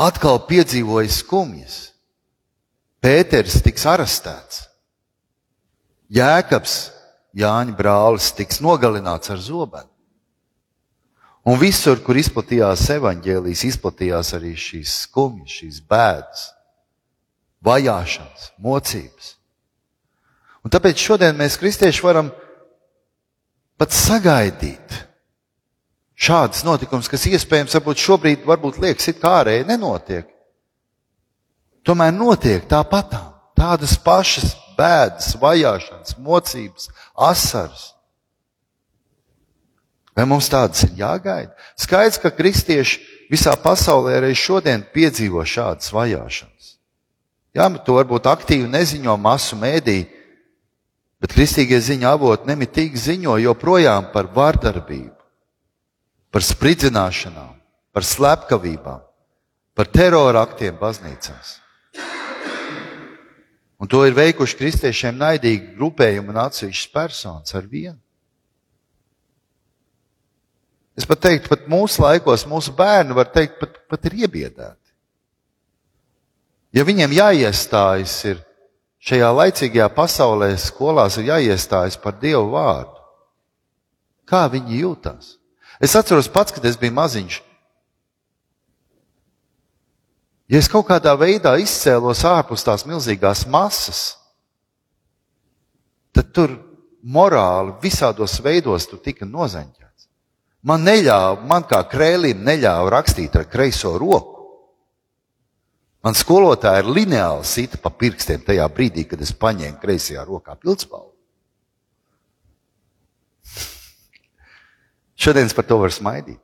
atkal 0.00 0.40
piedzīvoja 0.48 1.12
skumjas. 1.12 1.78
Pēters 3.00 3.60
tiks 3.64 3.86
arestēts. 3.88 4.66
Jēkabs, 6.10 6.90
Jāņa 7.36 7.76
brālis, 7.78 8.32
tiks 8.34 8.58
nogalināts 8.58 9.30
ar 9.30 9.38
zobenu. 9.38 9.86
Un 11.46 11.56
visur, 11.56 12.00
kur 12.04 12.18
izplatījās 12.20 12.82
evaņģēlijas, 12.98 13.62
izplatījās 13.70 14.32
arī 14.36 14.50
šīs 14.58 14.96
skumjas, 15.06 15.54
šīs 15.60 15.78
bēdas, 15.88 16.42
vajāšanas, 17.64 18.50
mocības. 18.60 19.36
Un 20.60 20.74
tāpēc 20.74 21.00
šodien 21.00 21.38
mēs, 21.38 21.56
kristieši, 21.56 22.02
varam 22.04 22.28
pat 23.80 23.94
sagaidīt, 23.96 24.98
šādas 26.20 26.64
notikums, 26.66 27.08
kas 27.08 27.24
iespējams 27.30 27.76
varbūt 27.78 28.02
šobrīd 28.04 28.44
varbūt 28.48 28.80
liekas, 28.82 29.08
it 29.12 29.20
kā 29.22 29.40
ārēji 29.40 29.68
nenotiek. 29.70 30.28
Tomēr 31.86 32.12
notiek 32.12 32.66
tāpatām. 32.68 33.30
Tādas 33.56 33.96
pašas 34.00 34.54
bēdas, 34.76 35.34
vajāšanas, 35.40 36.14
mocības, 36.20 36.88
asaras. 37.12 37.90
Vai 40.16 40.24
mums 40.28 40.48
tādas 40.52 40.84
ir 40.86 40.94
jāgaida? 41.00 41.52
Skaidrs, 41.80 42.20
ka 42.20 42.32
kristieši 42.32 43.00
visā 43.32 43.52
pasaulē 43.60 44.18
arī 44.18 44.32
šodien 44.36 44.84
piedzīvo 44.94 45.44
šādas 45.44 45.92
vajāšanas. 45.92 46.74
Jā, 47.56 47.68
to 47.84 47.96
varbūt 47.98 48.28
aktīvi 48.30 48.68
neziņo 48.70 49.16
masu 49.20 49.58
mēdī, 49.60 50.02
bet 51.20 51.36
kristīgie 51.36 51.80
ziņa 51.84 52.12
avoti 52.16 52.48
nemitīgi 52.48 53.00
ziņo 53.08 53.36
joprojām 53.44 54.08
par 54.14 54.30
vardarbību 54.32 55.19
par 56.30 56.44
spridzināšanām, 56.46 57.56
par 57.94 58.06
slepkavībām, 58.06 59.00
par 59.74 59.90
terora 59.90 60.44
aktiem 60.46 60.76
baznīcās. 60.78 61.58
Un 63.80 63.88
to 63.88 64.02
ir 64.04 64.14
veikuši 64.14 64.58
kristiešiem 64.58 65.16
naidīgi 65.16 65.74
grupējumi 65.78 66.34
un 66.34 66.40
atsevišķas 66.42 66.92
personas 66.92 67.54
ar 67.56 67.64
vienu. 67.64 67.98
Es 71.00 71.06
pat 71.08 71.22
teiktu, 71.24 71.48
pat 71.48 71.64
mūsu 71.70 72.02
laikos, 72.04 72.44
mūsu 72.44 72.74
bērni 72.76 73.16
var 73.16 73.30
teikt, 73.32 73.56
pat, 73.56 73.78
pat 73.88 74.04
ir 74.10 74.18
iebiedēti. 74.26 74.90
Ja 76.76 76.84
viņiem 76.84 77.16
jāiestājas 77.16 78.18
ir 78.28 78.42
šajā 79.08 79.30
laicīgajā 79.32 79.88
pasaulē, 79.96 80.52
skolās 80.60 81.16
ir 81.18 81.30
jāiestājas 81.32 81.96
par 81.98 82.18
Dievu 82.20 82.52
vārdu, 82.52 83.00
kā 84.28 84.44
viņi 84.52 84.82
jūtas? 84.84 85.39
Es 85.80 85.96
atceros 85.96 86.28
pats, 86.28 86.52
kad 86.52 86.64
es 86.68 86.76
biju 86.76 86.92
maziņš. 86.92 87.40
Ja 90.50 90.58
es 90.58 90.68
kaut 90.68 90.88
kādā 90.88 91.14
veidā 91.16 91.54
izcēlos 91.62 92.24
ārpus 92.26 92.64
tās 92.66 92.82
milzīgās 92.84 93.44
masas, 93.48 94.00
tad 96.10 96.32
tur 96.34 96.56
morāli 97.00 97.76
visādos 97.82 98.34
veidos 98.42 98.88
tu 98.90 98.98
tika 99.00 99.28
nozaņķēts. 99.28 100.08
Man 100.66 100.82
neļāva, 100.84 101.38
man 101.48 101.64
kā 101.70 101.80
krēlim 101.88 102.42
neļāva 102.44 102.90
rakstīt 102.98 103.38
ar 103.38 103.46
kreiso 103.48 103.94
roku. 103.98 104.36
Man 106.04 106.16
skolotāja 106.16 106.82
ir 106.82 106.90
lineāli 106.90 107.46
sita 107.46 107.78
pa 107.80 107.92
pirkstiem 107.92 108.42
tajā 108.44 108.66
brīdī, 108.74 109.06
kad 109.08 109.20
es 109.20 109.32
paņēmu 109.36 109.80
kreisajā 109.80 110.24
rokā 110.26 110.56
pildspalvu. 110.60 111.09
Šodien 115.20 115.50
par 115.52 115.66
to 115.68 115.76
var 115.82 115.92
smaidīt. 115.92 116.40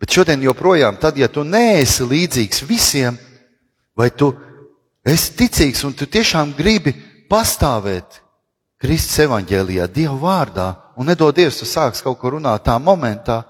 Bet 0.00 0.12
šodien 0.12 0.42
joprojām, 0.44 0.98
tad, 1.00 1.16
ja 1.16 1.30
tu 1.32 1.44
neesi 1.46 2.04
līdzīgs 2.04 2.64
visiem, 2.68 3.16
vai 3.96 4.10
tu 4.10 4.34
esi 5.06 5.32
ticīgs 5.38 5.84
un 5.86 5.94
tu 5.96 6.04
tiešām 6.04 6.52
gribi 6.58 6.92
pastāvēt 7.30 8.20
Kristus 8.82 9.22
evaņģēlijā, 9.24 9.86
Dieva 9.88 10.18
vārdā, 10.20 10.66
un 11.00 11.08
nedod 11.08 11.32
Dievs, 11.36 11.62
tu 11.62 11.68
sāks 11.68 12.04
kaut 12.04 12.18
ko 12.20 12.34
runāt 12.36 12.66
tā 12.66 12.74
momentā, 12.76 13.40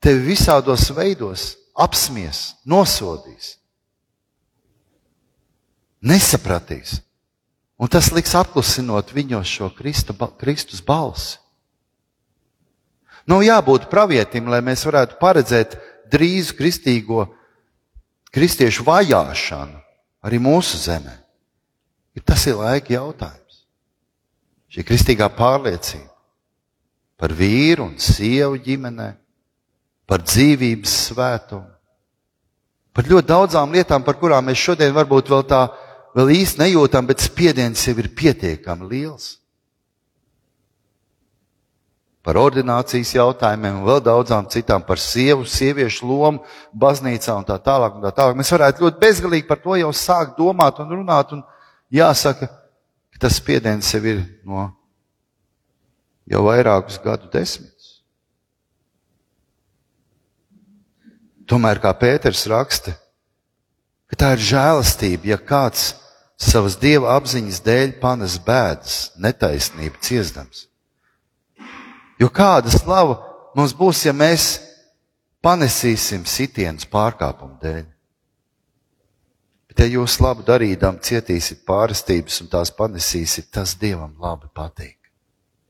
tevi 0.00 0.32
visādos 0.32 0.88
veidos 0.96 1.50
apsmies, 1.76 2.54
nosodīs 2.64 3.58
nesapratīs. 6.02 6.98
Un 7.78 7.90
tas 7.90 8.10
liks 8.14 8.34
apklusinot 8.38 9.14
viņos 9.14 9.48
šo 9.48 9.70
Kristu, 9.74 10.14
Kristus 10.38 10.82
balsi. 10.84 11.38
Nav 13.26 13.38
nu, 13.38 13.46
jābūt 13.46 13.86
pravietim, 13.90 14.48
lai 14.50 14.60
mēs 14.64 14.82
varētu 14.86 15.18
paredzēt 15.20 15.76
drīzu 16.10 16.56
kristīgo, 16.58 17.26
kristiešu 18.34 18.84
vajāšanu 18.86 19.78
arī 20.26 20.40
mūsu 20.42 20.80
zemē. 20.80 21.18
Tas 22.26 22.44
ir 22.46 22.58
laika 22.58 22.92
jautājums. 22.92 23.62
Šī 24.72 24.84
kristīgā 24.88 25.28
pārliecība 25.36 26.10
par 27.22 27.30
vīru 27.38 27.86
un 27.86 27.98
sievu 28.02 28.56
ģimenē, 28.58 29.12
par 30.10 30.24
dzīvības 30.26 30.94
svētumu, 31.06 31.68
par 32.90 33.06
ļoti 33.06 33.28
daudzām 33.28 33.76
lietām, 33.76 34.02
par 34.02 34.18
kurām 34.18 34.48
mēs 34.48 34.58
šodien 34.58 34.90
varbūt 34.96 35.30
vēl 35.30 35.44
tā 35.46 35.60
vēl 36.16 36.32
īsti 36.34 36.64
nejūtam, 36.64 37.06
bet 37.06 37.22
spiediens 37.22 37.86
jau 37.86 37.94
ir 38.02 38.10
pietiekami 38.16 38.88
liels. 38.90 39.36
Par 42.22 42.38
ordinācijas 42.38 43.16
jautājumiem 43.16 43.80
un 43.80 43.86
vēl 43.88 43.98
daudzām 44.06 44.46
citām, 44.50 44.84
par 44.86 45.00
sievu, 45.02 45.42
sieviešu 45.48 46.06
lomu 46.06 46.44
baznīcā 46.70 47.34
un 47.34 47.46
tā 47.48 47.56
tālāk. 47.58 47.96
Un 47.98 48.04
tā 48.06 48.12
tālāk. 48.14 48.38
Mēs 48.38 48.52
varētu 48.54 48.84
ļoti 48.84 49.02
bezgalīgi 49.02 49.48
par 49.48 49.58
to 49.64 49.74
jau 49.80 49.90
sākt 49.90 50.38
domāt 50.38 50.78
un 50.78 50.94
runāt. 50.94 51.34
Un 51.34 51.42
jāsaka, 51.90 52.46
ka 53.10 53.24
tas 53.26 53.40
spiediens 53.42 53.90
jau 53.90 54.04
ir 54.06 54.22
no 54.46 54.68
jau 56.30 56.46
vairākus 56.46 57.00
gadu 57.02 57.26
desmitus. 57.32 57.90
Tomēr, 61.50 61.82
kā 61.82 61.90
Pēters 61.98 62.46
raksta, 62.48 62.94
ka 64.08 64.16
tā 64.16 64.34
ir 64.36 64.44
žēlastība, 64.46 65.32
ja 65.34 65.38
kāds 65.42 65.90
savas 66.38 66.78
dieva 66.80 67.16
apziņas 67.18 67.64
dēļ 67.66 67.96
panes 68.00 68.38
bēdas, 68.46 69.00
netaisnību 69.18 70.00
ciestams. 70.06 70.68
Jo 72.20 72.28
kāda 72.32 72.70
slava 72.72 73.16
mums 73.56 73.74
būs, 73.76 74.04
ja 74.06 74.12
mēs 74.16 74.56
panesīsim 75.42 76.26
sitienus 76.28 76.86
pārkāpumu 76.90 77.58
dēļ? 77.62 77.84
Bet, 79.72 79.80
ja 79.80 79.88
jūs 79.88 80.18
labu 80.20 80.44
darīdam, 80.44 80.98
cietīsiet 81.00 81.62
pārstības 81.64 82.42
un 82.44 82.50
tās 82.52 82.74
panesīsiet, 82.76 83.48
tas 83.56 83.72
Dievam 83.80 84.12
labi 84.20 84.50
patīk. 84.52 84.98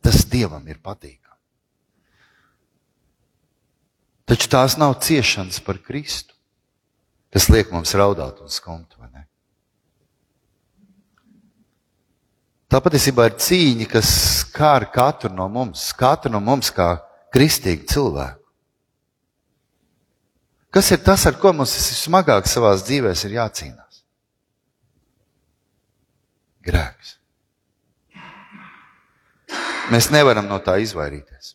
Tas 0.03 0.25
Dievam 0.27 0.67
ir 0.67 0.81
patīkami. 0.83 1.39
Taču 4.27 4.49
tās 4.51 4.75
nav 4.81 4.97
ciešanas 5.07 5.61
par 5.63 5.79
Kristu, 5.87 6.35
kas 7.31 7.47
liek 7.53 7.71
mums 7.71 7.95
raudāt 7.95 8.43
un 8.43 8.51
skumt, 8.51 8.97
vai 8.99 9.11
ne? 9.13 9.27
Tā 12.73 12.79
patiesībā 12.81 13.27
ir 13.29 13.35
cīņa, 13.37 13.85
kas 13.85 14.11
skar 14.39 14.87
katru 14.89 15.29
no 15.37 15.45
mums, 15.53 15.91
katru 15.93 16.31
no 16.33 16.39
mums 16.41 16.71
kā 16.73 16.95
kristīgu 17.35 17.85
cilvēku. 17.91 18.41
Kas 20.73 20.89
ir 20.97 21.03
tas, 21.05 21.27
ar 21.29 21.37
ko 21.37 21.53
mums 21.53 21.75
vismagāk 21.77 22.49
savā 22.49 22.71
dzīvē 22.81 23.13
ir 23.13 23.35
jācīnās? 23.37 24.01
Grēks. 26.65 27.19
Mēs 29.93 30.09
nevaram 30.09 30.49
no 30.49 30.57
tā 30.65 30.79
izvairīties. 30.81 31.53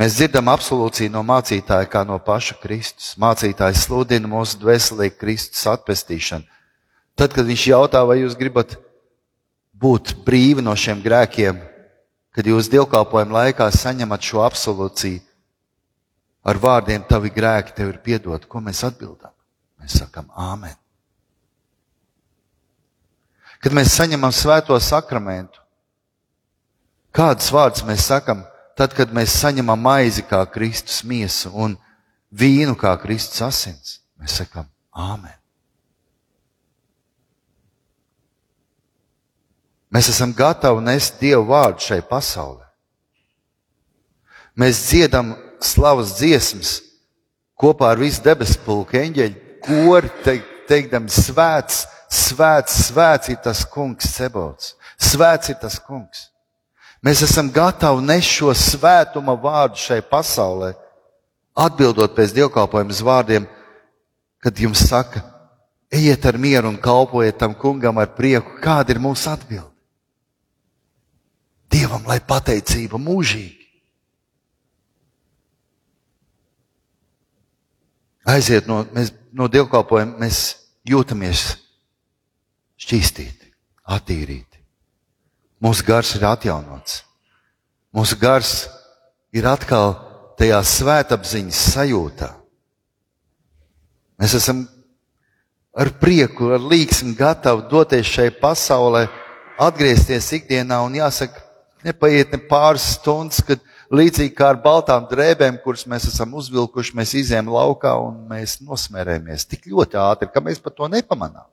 Mēs 0.00 0.16
dzirdam 0.16 0.48
absolūciju 0.48 1.12
no 1.12 1.20
mācītāja, 1.28 1.92
kā 1.92 2.06
no 2.08 2.16
paša 2.16 2.56
Kristus. 2.62 3.12
Mācītājs 3.20 3.84
sludina 3.84 4.32
mūsu 4.32 4.62
dvēselīgi 4.64 5.20
Kristus 5.20 5.68
atpestīšanu. 5.68 6.48
Tad, 7.18 7.34
kad 7.36 7.44
viņš 7.44 7.70
jautā, 7.74 8.06
vai 8.08 8.22
jūs 8.22 8.38
gribat 8.38 8.78
būt 9.78 10.16
brīvi 10.26 10.64
no 10.64 10.74
šiem 10.76 11.00
grēkiem, 11.04 11.60
kad 12.34 12.46
jūs 12.46 12.70
dievkalpojuma 12.72 13.42
laikā 13.42 13.70
saņemat 13.74 14.26
šo 14.26 14.42
absolūciju 14.46 15.22
ar 16.48 16.60
vārdiem, 16.62 17.04
tavi 17.08 17.30
grēki 17.34 17.74
tev 17.76 17.92
ir 17.92 18.02
piedot. 18.04 18.46
Ko 18.48 18.62
mēs 18.64 18.84
atbildam? 18.86 19.32
Mēs 19.78 19.98
sakam, 20.00 20.28
Āmen. 20.34 20.76
Kad 23.58 23.74
mēs 23.74 23.90
saņemam 23.98 24.30
svēto 24.34 24.76
sakramentu, 24.82 25.58
kādus 27.14 27.50
vārdus 27.50 27.82
mēs 27.86 28.06
sakam, 28.06 28.44
tad, 28.78 28.94
kad 28.94 29.10
mēs 29.14 29.34
saņemam 29.40 29.80
maizi 29.82 30.22
kā 30.22 30.44
Kristus 30.52 31.02
miesu 31.02 31.50
un 31.50 31.74
vīnu 32.30 32.76
kā 32.78 32.94
Kristus 33.02 33.42
asins, 33.42 33.98
mēs 34.20 34.38
sakam, 34.42 34.70
Āmen. 34.94 35.34
Mēs 39.94 40.10
esam 40.12 40.34
gatavi 40.36 40.84
nest 40.84 41.16
Dievu 41.20 41.46
vārdu 41.48 41.80
šai 41.80 42.02
pasaulē. 42.04 42.66
Mēs 44.58 44.82
dziedam 44.90 45.32
slavas 45.64 46.16
dziesmas 46.18 46.78
kopā 47.58 47.92
ar 47.94 48.00
visu 48.02 48.22
debesu 48.24 48.58
pulku 48.64 48.98
eņģeļu 48.98 49.46
kori, 49.64 50.10
teikt, 50.24 50.50
teikdami 50.68 51.12
svēts, 51.12 51.86
svēts, 52.12 52.82
svēts 52.88 53.32
ir 53.32 53.38
tas 53.44 53.64
kungs 53.68 54.10
Cebots. 54.16 54.74
Svēts 54.98 55.52
ir 55.52 55.58
tas 55.62 55.78
kungs. 55.80 56.28
Mēs 57.04 57.22
esam 57.22 57.48
gatavi 57.54 58.02
nest 58.02 58.34
šo 58.34 58.52
svētuma 58.58 59.36
vārdu 59.38 59.78
šai 59.78 60.00
pasaulē, 60.02 60.72
atbildot 61.54 62.16
pēc 62.16 62.34
dievkalpojumas 62.34 63.02
vārdiem, 63.06 63.46
kad 64.42 64.58
jums 64.58 64.82
saka, 64.90 65.22
ejiet 65.90 66.26
ar 66.26 66.38
mieru 66.38 66.72
un 66.72 66.78
kalpojiet 66.82 67.38
tam 67.38 67.54
kungam 67.54 68.02
ar 68.02 68.10
prieku. 68.18 68.58
Kāda 68.62 68.94
ir 68.94 69.02
mūsu 69.02 69.30
atbilde? 69.30 69.77
Dievam, 71.68 72.04
lai 72.08 72.18
pateicība 72.24 73.00
mūžīgi. 73.00 73.58
Aiziet 78.28 78.68
no, 78.68 78.82
mēs, 78.92 79.12
no 79.32 79.48
dievkalpojuma, 79.48 80.18
mēs 80.20 80.40
jūtamies 80.88 81.44
šķīstīti, 82.80 83.52
attīrīti. 83.88 84.60
Mūsu 85.64 85.86
gars 85.86 86.12
ir 86.18 86.26
atjaunots. 86.28 87.02
Mūsu 87.96 88.18
gars 88.20 88.52
ir 89.34 89.48
atkal 89.48 89.96
tajā 90.38 90.60
svētapziņas 90.60 91.62
sajūtā. 91.72 92.28
Mēs 94.20 94.36
esam 94.38 94.66
ar 95.78 95.90
prieku, 96.00 96.52
ar 96.54 96.62
līgsmu 96.62 97.14
gatavi 97.18 97.66
doties 97.70 98.12
šai 98.12 98.28
pasaulē, 98.42 99.06
atgriezties 99.58 100.30
ikdienā 100.40 100.82
un 100.84 100.96
jāsaka, 101.00 101.47
Nepaiet 101.86 102.32
ne 102.34 102.40
pāris 102.42 102.84
stundas, 102.96 103.38
kad 103.46 103.62
līdzīgi 103.94 104.34
kā 104.36 104.50
ar 104.52 104.58
baltām 104.62 105.06
drēbēm, 105.10 105.60
kuras 105.62 105.86
mēs 105.86 106.08
esam 106.10 106.34
uzvilkuši, 106.38 106.96
mēs 106.98 107.14
izējām 107.20 107.52
laukā 107.54 107.94
un 108.02 108.24
mēs 108.30 108.58
nosmērējamies 108.64 109.46
tik 109.46 109.68
ļoti 109.70 110.00
ātri, 110.02 110.30
ka 110.34 110.42
mēs 110.42 110.58
pat 110.62 110.74
to 110.78 110.90
nepamanām. 110.90 111.46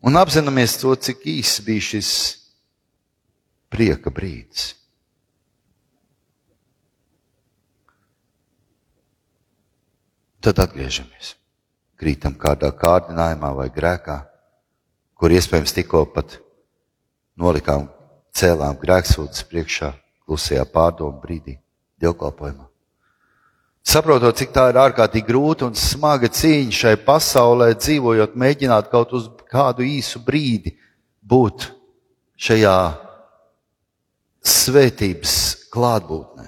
Un 0.00 0.16
apzināmies 0.16 0.78
to, 0.80 0.94
cik 0.96 1.26
īss 1.28 1.60
bija 1.60 1.84
šis 1.90 2.12
prieka 3.68 4.08
brīdis. 4.08 4.72
Tad 10.40 10.56
atgriežamies. 10.64 11.34
Krītam 12.00 12.32
kādā 12.40 12.72
kārdinājumā 12.72 13.52
vai 13.58 13.68
grēkā 13.68 14.16
kur 15.20 15.34
iespējams 15.36 15.74
tikko 15.76 16.06
pat 16.14 16.38
nolikām, 17.40 17.90
cēlām 18.32 18.78
grēksūdzes 18.80 19.44
priekšā, 19.50 19.92
klusajā 20.24 20.64
pārdomu 20.72 21.20
brīdī, 21.20 21.58
dievkalpojumā. 22.00 22.70
Saprotot, 23.84 24.36
cik 24.36 24.52
tā 24.52 24.66
ir 24.70 24.78
ārkārtīgi 24.80 25.26
grūta 25.28 25.66
un 25.68 25.76
smaga 25.76 26.28
cīņa 26.32 26.76
šai 26.76 26.94
pasaulē, 27.04 27.72
dzīvojot, 27.80 28.36
mēģināt 28.38 28.90
kaut 28.92 29.12
uz 29.16 29.28
kādu 29.50 29.84
īsu 29.84 30.20
brīdi 30.24 30.74
būt 31.20 31.70
šajā 32.40 32.76
svētības 34.40 35.36
klātbūtnē. 35.72 36.46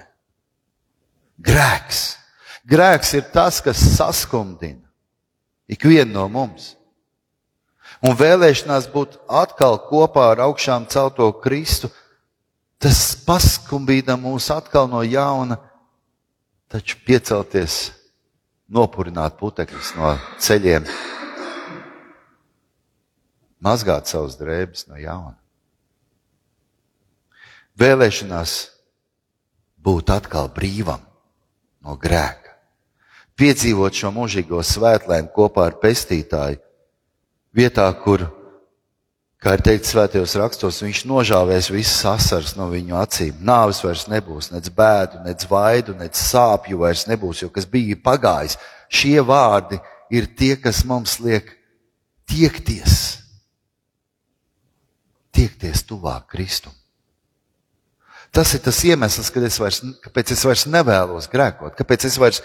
Grēks. 1.42 2.02
Grēks 2.68 3.16
ir 3.18 3.26
tas, 3.34 3.58
kas 3.64 3.80
saskumdina 3.96 4.86
ikvienu 5.72 6.12
no 6.14 6.28
mums. 6.30 6.72
Un 8.02 8.16
vēlēšanās 8.18 8.88
būt 8.90 9.14
atkal 9.30 9.76
kopā 9.86 10.32
ar 10.32 10.40
augšām 10.48 10.88
celto 10.90 11.28
Kristu, 11.38 11.86
tas 12.82 13.14
paskumbīda 13.22 14.16
mūs 14.18 14.48
atkal 14.50 14.88
no 14.90 15.04
jauna, 15.06 15.60
taču 16.66 16.98
piecelties, 17.06 17.92
nopurināt 18.66 19.36
putekļus 19.38 19.92
no 19.94 20.16
ceļiem, 20.42 20.88
mazgāt 23.62 24.10
savus 24.10 24.34
drēbes 24.40 24.88
no 24.90 24.98
jauna. 24.98 25.36
Vēlēšanās 27.78 28.56
būt 29.78 30.10
atkal 30.10 30.50
brīvam 30.50 31.06
no 31.86 31.94
grēka, 32.02 32.50
piedzīvot 33.38 33.94
šo 33.94 34.10
mūžīgo 34.18 34.58
svētlēm 34.66 35.30
kopā 35.34 35.70
ar 35.70 35.78
pestītāju, 35.78 36.58
vietā, 37.56 37.86
kur, 38.02 38.24
kā 39.42 39.56
ir 39.56 39.64
teikts 39.64 39.92
svētajos 39.92 40.36
rakstos, 40.40 40.82
viņš 40.84 41.04
nožāvēs 41.10 41.70
visas 41.72 42.04
asaras 42.08 42.56
no 42.58 42.68
viņu 42.72 42.98
acīm. 43.00 43.40
Nāvis 43.44 43.82
vairs 43.84 44.06
nebūs, 44.10 44.50
nec 44.54 44.68
bēdu, 44.72 45.22
nec 45.26 45.46
vaidu, 45.50 45.96
nec 45.98 46.18
sāpju 46.18 46.82
vairs 46.82 47.06
nebūs, 47.10 47.44
jo 47.44 47.50
kas 47.52 47.68
bija 47.68 47.98
pagājis. 48.00 48.58
Šie 48.92 49.18
vārdi 49.24 49.80
ir 50.12 50.28
tie, 50.36 50.54
kas 50.60 50.84
mums 50.88 51.18
liek 51.22 51.54
tiekties, 52.28 53.18
tiekties 55.32 55.84
tuvāk 55.88 56.30
Kristum. 56.32 56.72
Tas 58.32 58.54
ir 58.56 58.62
tas 58.64 58.78
iemesls, 58.88 59.28
es 59.28 59.58
vairs, 59.60 59.82
kāpēc 60.00 60.30
es 60.32 60.42
vairs 60.48 60.62
nevēlos 60.64 61.26
grēkot, 61.28 61.74
kāpēc 61.76 62.06
es 62.08 62.14
vairs 62.16 62.40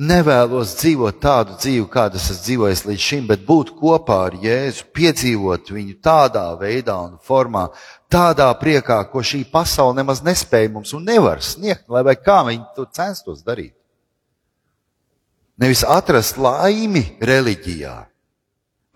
nevēlos 0.00 0.72
dzīvot 0.80 1.18
tādu 1.20 1.56
dzīvi, 1.60 1.84
kādu 1.92 2.16
es 2.16 2.30
esmu 2.30 2.44
dzīvojis 2.46 2.84
līdz 2.88 3.02
šim, 3.06 3.26
bet 3.28 3.44
būt 3.44 3.74
kopā 3.76 4.18
ar 4.28 4.36
Jēzu, 4.40 4.86
piedzīvot 4.96 5.72
viņu 5.74 5.98
tādā 6.04 6.46
veidā 6.60 6.96
un 7.04 7.18
formā, 7.22 7.66
tādā 8.12 8.48
priekā, 8.60 9.02
ko 9.12 9.20
šī 9.20 9.44
pasaule 9.52 9.98
nemaz 10.00 10.22
nespēja 10.24 10.72
mums 10.72 10.94
un 10.96 11.04
nevar 11.04 11.42
sniegt, 11.44 11.88
lai 11.92 12.04
vai 12.06 12.16
kā 12.16 12.40
viņi 12.48 12.64
to 12.76 12.86
censtos 12.92 13.44
darīt. 13.44 13.74
Nevis 15.60 15.84
atrast 15.84 16.40
laimi 16.40 17.04
reliģijā 17.20 17.94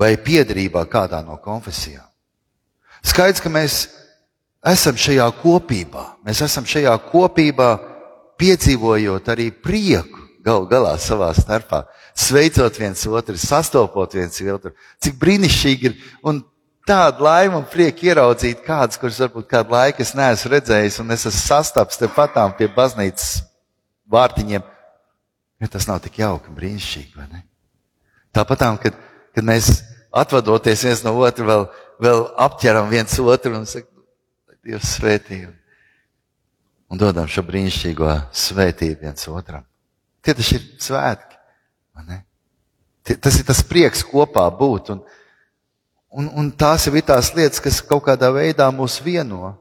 vai 0.00 0.16
piedarībā 0.16 0.82
kādā 0.88 1.20
no 1.24 1.36
konfesijām. 1.44 2.08
Skaidrs, 3.06 3.42
ka 3.44 3.52
mēs 3.52 3.82
esam 4.66 4.96
šajā 4.98 5.28
kopībā. 5.42 6.16
Mēs 6.26 6.40
esam 6.42 6.66
šajā 6.66 6.96
kopībā 7.12 7.68
piedzīvojot 8.40 9.28
arī 9.30 9.52
prieku 9.52 10.25
galu 10.46 10.68
galā 10.70 10.94
savā 11.02 11.32
starpā, 11.34 11.82
sveicot 12.14 12.78
viens 12.78 13.02
otru, 13.10 13.36
sastopot 13.40 14.14
viens 14.14 14.38
otru. 14.52 14.72
Cik 15.02 15.18
brīnišķīgi 15.22 15.90
ir 15.90 15.96
un 16.26 16.40
tāda 16.86 17.24
laima 17.26 17.58
un 17.58 17.66
prieka 17.70 18.06
ieraudzīt 18.06 18.62
kādus, 18.66 19.00
kurus 19.02 19.18
varbūt 19.24 19.48
kādu 19.50 19.74
laiku 19.74 20.04
es 20.04 20.14
neesmu 20.14 20.52
redzējis, 20.54 21.00
un 21.02 21.10
es 21.16 21.26
esmu 21.26 21.40
sastaps 21.40 21.98
te 21.98 22.08
patām 22.12 22.54
pie 22.58 22.70
baznīcas 22.72 23.42
vārtiņiem. 24.12 24.64
Ja 25.60 25.72
tas 25.72 25.88
nav 25.88 26.02
tik 26.04 26.20
jauki 26.20 26.52
un 26.52 26.58
brīnišķīgi, 26.58 27.12
vai 27.16 27.26
ne? 27.32 27.42
Tāpatām, 28.36 28.78
kad, 28.78 28.96
kad 29.34 29.46
mēs 29.48 29.80
atvadoties 30.14 30.84
viens 30.84 31.04
no 31.04 31.14
otra, 31.24 31.46
vēl, 31.48 31.68
vēl 32.04 32.26
apķeram 32.46 32.90
viens 32.92 33.18
otru 33.22 33.56
un 33.56 33.68
sakam, 33.68 33.92
Dievs 34.66 34.96
svētību. 34.96 35.52
Un 36.90 36.98
dodam 36.98 37.28
šo 37.30 37.44
brīnišķīgo 37.46 38.08
svētību 38.34 39.04
viens 39.04 39.28
otram. 39.30 39.62
Tie 40.26 40.34
taču 40.34 40.56
ir 40.58 40.64
svētki. 40.82 41.36
Tas 43.22 43.36
ir 43.38 43.46
tas 43.46 43.60
prieks 43.62 44.02
kopā 44.02 44.48
būt. 44.50 44.90
Un, 44.96 45.04
un, 46.10 46.26
un 46.42 46.48
tās 46.50 46.88
ir 46.90 46.98
tās 47.06 47.30
lietas, 47.36 47.62
kas 47.62 47.78
kaut 47.78 48.02
kādā 48.08 48.32
veidā 48.34 48.66
mūs 48.74 48.98
vieno. 49.04 49.54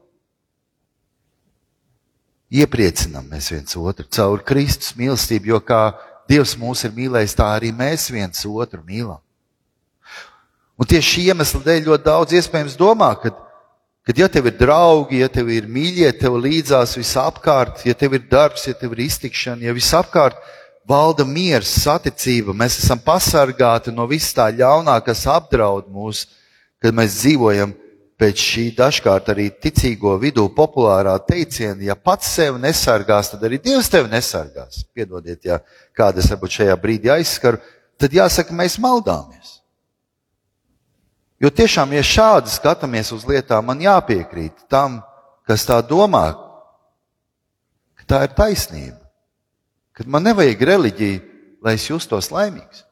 Iepriecinām 2.50 3.30
mēs 3.30 3.52
viens 3.54 3.78
otru 3.78 4.06
caur 4.10 4.42
Kristus 4.46 4.96
mīlestību, 4.98 5.54
jo 5.54 5.62
kā 5.62 5.80
Dievs 6.26 6.56
mūs 6.58 6.82
ir 6.82 6.94
mīlējis, 6.94 7.36
tā 7.38 7.46
arī 7.54 7.70
mēs 7.70 8.08
viens 8.10 8.42
otru 8.50 8.82
mīlam. 8.82 9.22
Un 10.74 10.88
tieši 10.90 11.12
šī 11.12 11.26
iemesla 11.30 11.60
dēļ 11.62 11.86
ļoti 11.86 12.06
daudz 12.06 12.34
iespējams 12.34 12.74
domā, 12.78 13.12
ka 13.22 13.30
Kad 14.06 14.18
ja 14.18 14.28
tev 14.30 14.46
ir 14.46 14.54
draugi, 14.54 15.18
ja 15.18 15.26
tev 15.26 15.48
ir 15.50 15.64
mīļie, 15.66 16.12
tev 16.20 16.36
līdzās 16.38 16.92
visapkārt, 16.94 17.80
ja 17.88 17.94
tev 17.98 18.14
ir 18.14 18.28
darbs, 18.30 18.68
ja 18.68 18.74
tev 18.78 18.92
ir 18.94 19.00
iztikšana, 19.08 19.66
ja 19.66 19.74
visapkārt 19.74 20.38
valda 20.86 21.26
miers, 21.26 21.72
saticība, 21.82 22.54
mēs 22.54 22.78
esam 22.84 23.00
pasargāti 23.02 23.90
no 23.90 24.06
viss 24.06 24.36
tā 24.36 24.46
ļaunā, 24.54 25.00
kas 25.02 25.24
apdraud 25.26 25.88
mūs, 25.90 26.22
kad 26.78 26.94
mēs 26.94 27.18
dzīvojam 27.18 27.74
pēc 28.16 28.44
šī 28.52 28.64
dažkārt 28.78 29.32
arī 29.34 29.48
ticīgo 29.50 30.14
vidū 30.22 30.46
populārā 30.54 31.16
teiciena, 31.26 31.82
ja 31.90 31.98
pats 31.98 32.30
sevi 32.38 32.62
nesargās, 32.62 33.32
tad 33.34 33.42
arī 33.44 33.58
Dievs 33.58 33.90
tevi 33.90 34.12
nesargās. 34.12 34.84
Piedodiet, 34.94 35.42
ja 35.50 35.58
kādas 35.98 36.30
varbūt 36.30 36.60
šajā 36.60 36.78
brīdī 36.80 37.10
aizskaru, 37.18 37.58
tad 37.98 38.14
jāsaka, 38.14 38.54
mēs 38.54 38.78
maldāmies. 38.78 39.55
Jo 41.42 41.50
tiešām, 41.52 41.92
ja 41.92 42.04
šādi 42.04 42.52
skatāmies 42.52 43.12
uz 43.12 43.26
lietām, 43.28 43.66
man 43.68 43.82
jāpiekrīt 43.82 44.64
tam, 44.72 45.02
kas 45.44 45.66
tā 45.68 45.82
domā, 45.84 46.30
ka 48.00 48.08
tā 48.08 48.22
ir 48.24 48.32
taisnība. 48.36 49.00
Kad 49.96 50.08
man 50.08 50.24
nevajag 50.24 50.64
reliģiju, 50.68 51.20
lai 51.64 51.76
es 51.76 51.86
justos 51.88 52.30
laimīgs. 52.32 52.84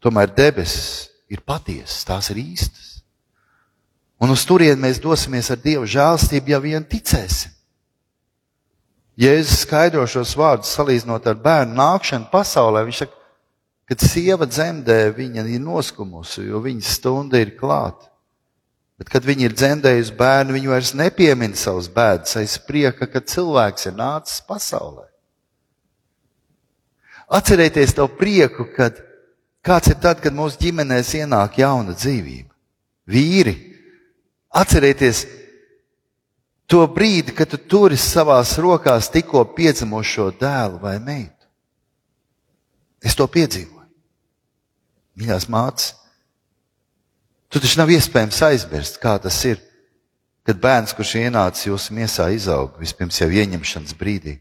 Tomēr 0.00 0.30
debesis 0.32 1.08
ir 1.28 1.42
patiesas, 1.44 2.04
tās 2.06 2.30
ir 2.32 2.40
īstas. 2.40 2.98
Un 4.18 4.32
uz 4.34 4.42
turieni 4.46 4.80
mēs 4.82 5.00
dosimies 5.02 5.50
ar 5.52 5.60
Dieva 5.62 5.86
žēlstību, 5.86 6.50
ja 6.50 6.58
vien 6.62 6.84
ticēsim. 6.86 7.52
Jēzus 9.18 9.64
skaidro 9.64 10.04
šos 10.06 10.36
vārdus 10.38 10.70
salīdzinot 10.76 11.24
ar 11.26 11.38
bērnu 11.42 11.74
nākšanu 11.74 12.28
pasaulē. 12.30 12.84
Viņš 12.86 13.00
saka, 13.02 13.17
Kad 13.88 14.04
sieva 14.04 14.44
dzemdē, 14.44 15.08
viņa 15.16 15.46
ir 15.48 15.62
noskumusi, 15.64 16.44
jo 16.50 16.60
viņas 16.60 16.96
stunda 16.98 17.40
ir 17.40 17.54
klāta. 17.56 18.10
Bet, 18.98 19.08
kad 19.08 19.24
viņa 19.24 19.46
ir 19.46 19.54
dzemdējusi 19.54 20.16
bērnu, 20.18 20.56
viņa 20.56 20.72
vairs 20.72 20.90
nepiemina 20.98 21.56
savus 21.56 21.86
bēdas 21.94 22.34
aiz 22.40 22.56
prieka, 22.66 23.06
ka 23.06 23.22
cilvēks 23.22 23.88
ir 23.88 23.94
nācis 23.96 24.42
pasaulē. 24.44 25.06
Atcerieties 27.38 27.94
to 27.94 28.08
prieku, 28.10 28.66
kad 28.74 28.98
kāds 29.64 29.92
ir 29.92 30.00
tad, 30.02 30.20
kad 30.20 30.36
mūsu 30.36 30.58
ģimenēs 30.60 31.14
ienāk 31.22 31.60
jauna 31.62 31.94
dzīvība. 31.96 32.50
Vīri, 33.08 33.54
atcerieties 34.50 35.22
to 36.68 36.82
brīdi, 36.92 37.32
kad 37.38 37.48
tu 37.48 37.56
turi 37.56 37.96
savās 37.96 38.58
rokās 38.60 39.08
tikko 39.14 39.46
piedzimušo 39.56 40.32
dēlu 40.40 40.82
vai 40.82 40.98
meitu. 41.00 41.48
Es 43.00 43.14
to 43.16 43.28
piedzīvoju 43.30 43.77
mīļās 45.18 45.48
mātes, 45.50 45.92
tu 47.50 47.60
taču 47.62 47.80
nav 47.80 47.90
iespējams 47.92 48.42
aizmirst, 48.48 49.00
kā 49.02 49.16
tas 49.22 49.38
ir, 49.48 49.60
kad 50.46 50.60
bērns, 50.62 50.94
kurš 50.96 51.16
ienācis 51.20 51.68
jūsu 51.68 51.96
miesā, 51.96 52.28
izaug 52.32 52.78
vispirms 52.80 53.20
jau 53.20 53.28
ieņemšanas 53.28 53.96
brīdī, 53.98 54.38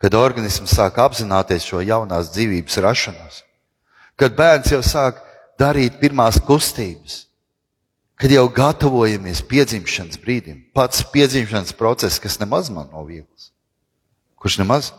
kad 0.00 0.16
organisms 0.18 0.74
sāk 0.74 0.98
apzināties 1.02 1.66
šo 1.68 1.82
jaunās 1.84 2.32
dzīvības 2.34 2.80
rašanos, 2.84 3.42
kad 4.18 4.34
bērns 4.36 4.72
jau 4.74 4.82
sāk 4.84 5.20
darīt 5.60 6.00
pirmās 6.00 6.40
kustības, 6.42 7.24
kad 8.18 8.32
jau 8.32 8.46
gatavojamies 8.50 9.42
piedzimšanas 9.50 10.20
brīdim. 10.22 10.64
Pats 10.74 11.02
piedzimšanas 11.12 11.74
process, 11.78 12.22
kas 12.22 12.38
nemaz 12.42 12.70
man 12.70 12.90
nav 12.92 13.06
viegls, 13.10 13.50
kurš 14.38 14.60
nemaz, 14.62 14.92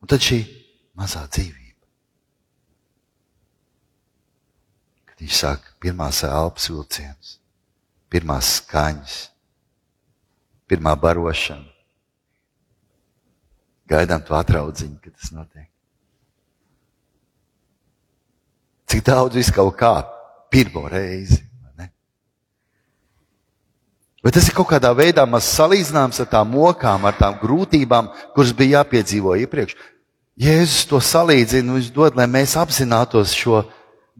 un 0.00 0.10
tad 0.10 0.24
šī 0.24 0.42
mazā 0.96 1.26
dzīve. 1.28 1.59
Viņš 5.20 5.36
saka, 5.36 5.74
pirmās 5.82 6.22
elpas 6.24 6.70
vilciens, 6.70 7.34
pirmās 8.08 8.54
skaņas, 8.60 9.16
pirmā 10.70 10.94
barošana. 10.96 11.68
Gaidām 13.90 14.22
to 14.24 14.36
atraudziņu, 14.38 14.96
kad 15.02 15.12
tas 15.18 15.32
notiek. 15.34 15.68
Cik 18.90 19.04
daudz 19.06 19.36
viss 19.38 19.54
kaut 19.54 19.76
kā 19.78 19.92
pirmo 20.50 20.88
reizi. 20.90 21.44
Bet 24.20 24.36
tas 24.36 24.50
ir 24.50 24.54
kaut 24.56 24.68
kādā 24.68 24.90
veidā 24.92 25.24
salīdzināms 25.24 26.20
ar 26.20 26.28
tām 26.28 26.50
mokām, 26.52 27.06
ar 27.08 27.16
tām 27.16 27.38
grūtībām, 27.40 28.10
kuras 28.34 28.52
bija 28.52 28.80
jāpiedzīvo 28.80 29.36
iepriekš. 29.46 29.76
Jēzus 30.40 30.88
to 30.88 31.00
salīdzina, 31.00 31.72
viņš 31.72 31.88
dod, 31.92 32.16
lai 32.16 32.26
mēs 32.28 32.52
apzinātos 32.60 33.32
šo 33.36 33.62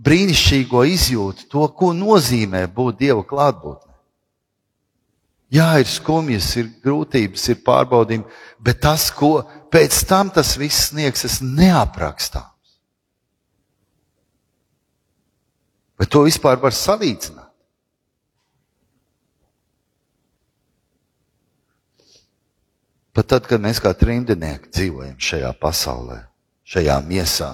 brīnišķīgo 0.00 0.84
izjūtu, 0.94 1.46
to, 1.52 1.66
ko 1.76 1.92
nozīmē 1.96 2.64
būt 2.72 3.00
Dieva 3.02 3.24
klātbūtnē. 3.26 3.88
Jā, 5.50 5.72
ir 5.82 5.88
skumjas, 5.90 6.52
ir 6.60 6.68
grūtības, 6.84 7.48
ir 7.50 7.58
pārbaudījumi, 7.66 8.38
bet 8.62 8.78
tas, 8.84 9.08
ko 9.10 9.40
pēc 9.72 9.96
tam 10.06 10.30
tas 10.30 10.54
viss 10.60 10.92
sniegs, 10.92 11.26
es 11.26 11.40
neaprakstāms. 11.42 12.76
Vai 15.98 16.06
to 16.08 16.22
vispār 16.24 16.60
var 16.62 16.72
salīdzināt? 16.72 17.50
Pat 23.10 23.26
tad, 23.26 23.48
kad 23.50 23.60
mēs 23.60 23.82
kā 23.82 23.90
trimdinieki 23.98 24.70
dzīvojam 24.70 25.18
šajā 25.18 25.50
pasaulē, 25.60 26.20
šajā 26.62 26.94
miesā, 27.04 27.50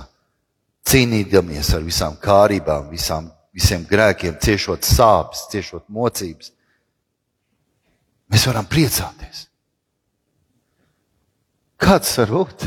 cīnīdamies 0.87 1.73
ar 1.77 1.85
visām 1.87 2.17
kārībām, 2.23 2.89
visām, 2.93 3.31
visiem 3.55 3.85
grēkiem, 3.89 4.39
ciešot 4.43 4.87
sāpes, 4.87 5.47
ciešot 5.53 5.87
mocības, 5.93 6.53
mēs 8.33 8.47
varam 8.51 8.69
priecāties. 8.71 9.47
Kāds 11.77 12.15
var 12.23 12.33
būt, 12.33 12.67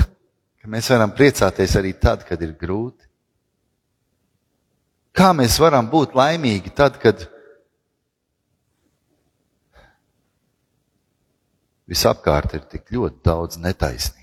ka 0.62 0.70
mēs 0.70 0.92
varam 0.94 1.16
priecāties 1.16 1.76
arī 1.80 1.96
tad, 1.98 2.28
kad 2.28 2.42
ir 2.46 2.54
grūti? 2.60 3.08
Kā 5.16 5.32
mēs 5.34 5.58
varam 5.60 5.90
būt 5.90 6.14
laimīgi 6.16 6.72
tad, 6.78 7.00
kad 7.02 7.26
Visapkārt 11.90 12.54
ir 12.54 12.66
tik 12.70 12.92
ļoti 12.94 13.24
daudz 13.26 13.58
netaisnības. 13.64 14.19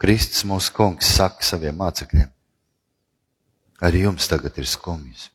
Kristus 0.00 0.46
mūsu 0.48 0.72
kungs 0.72 1.10
saka 1.18 1.44
saviem 1.44 1.76
mācekļiem, 1.76 2.28
arī 3.84 4.06
jums 4.06 4.28
tagad 4.30 4.56
ir 4.56 4.68
skumjas, 4.68 5.26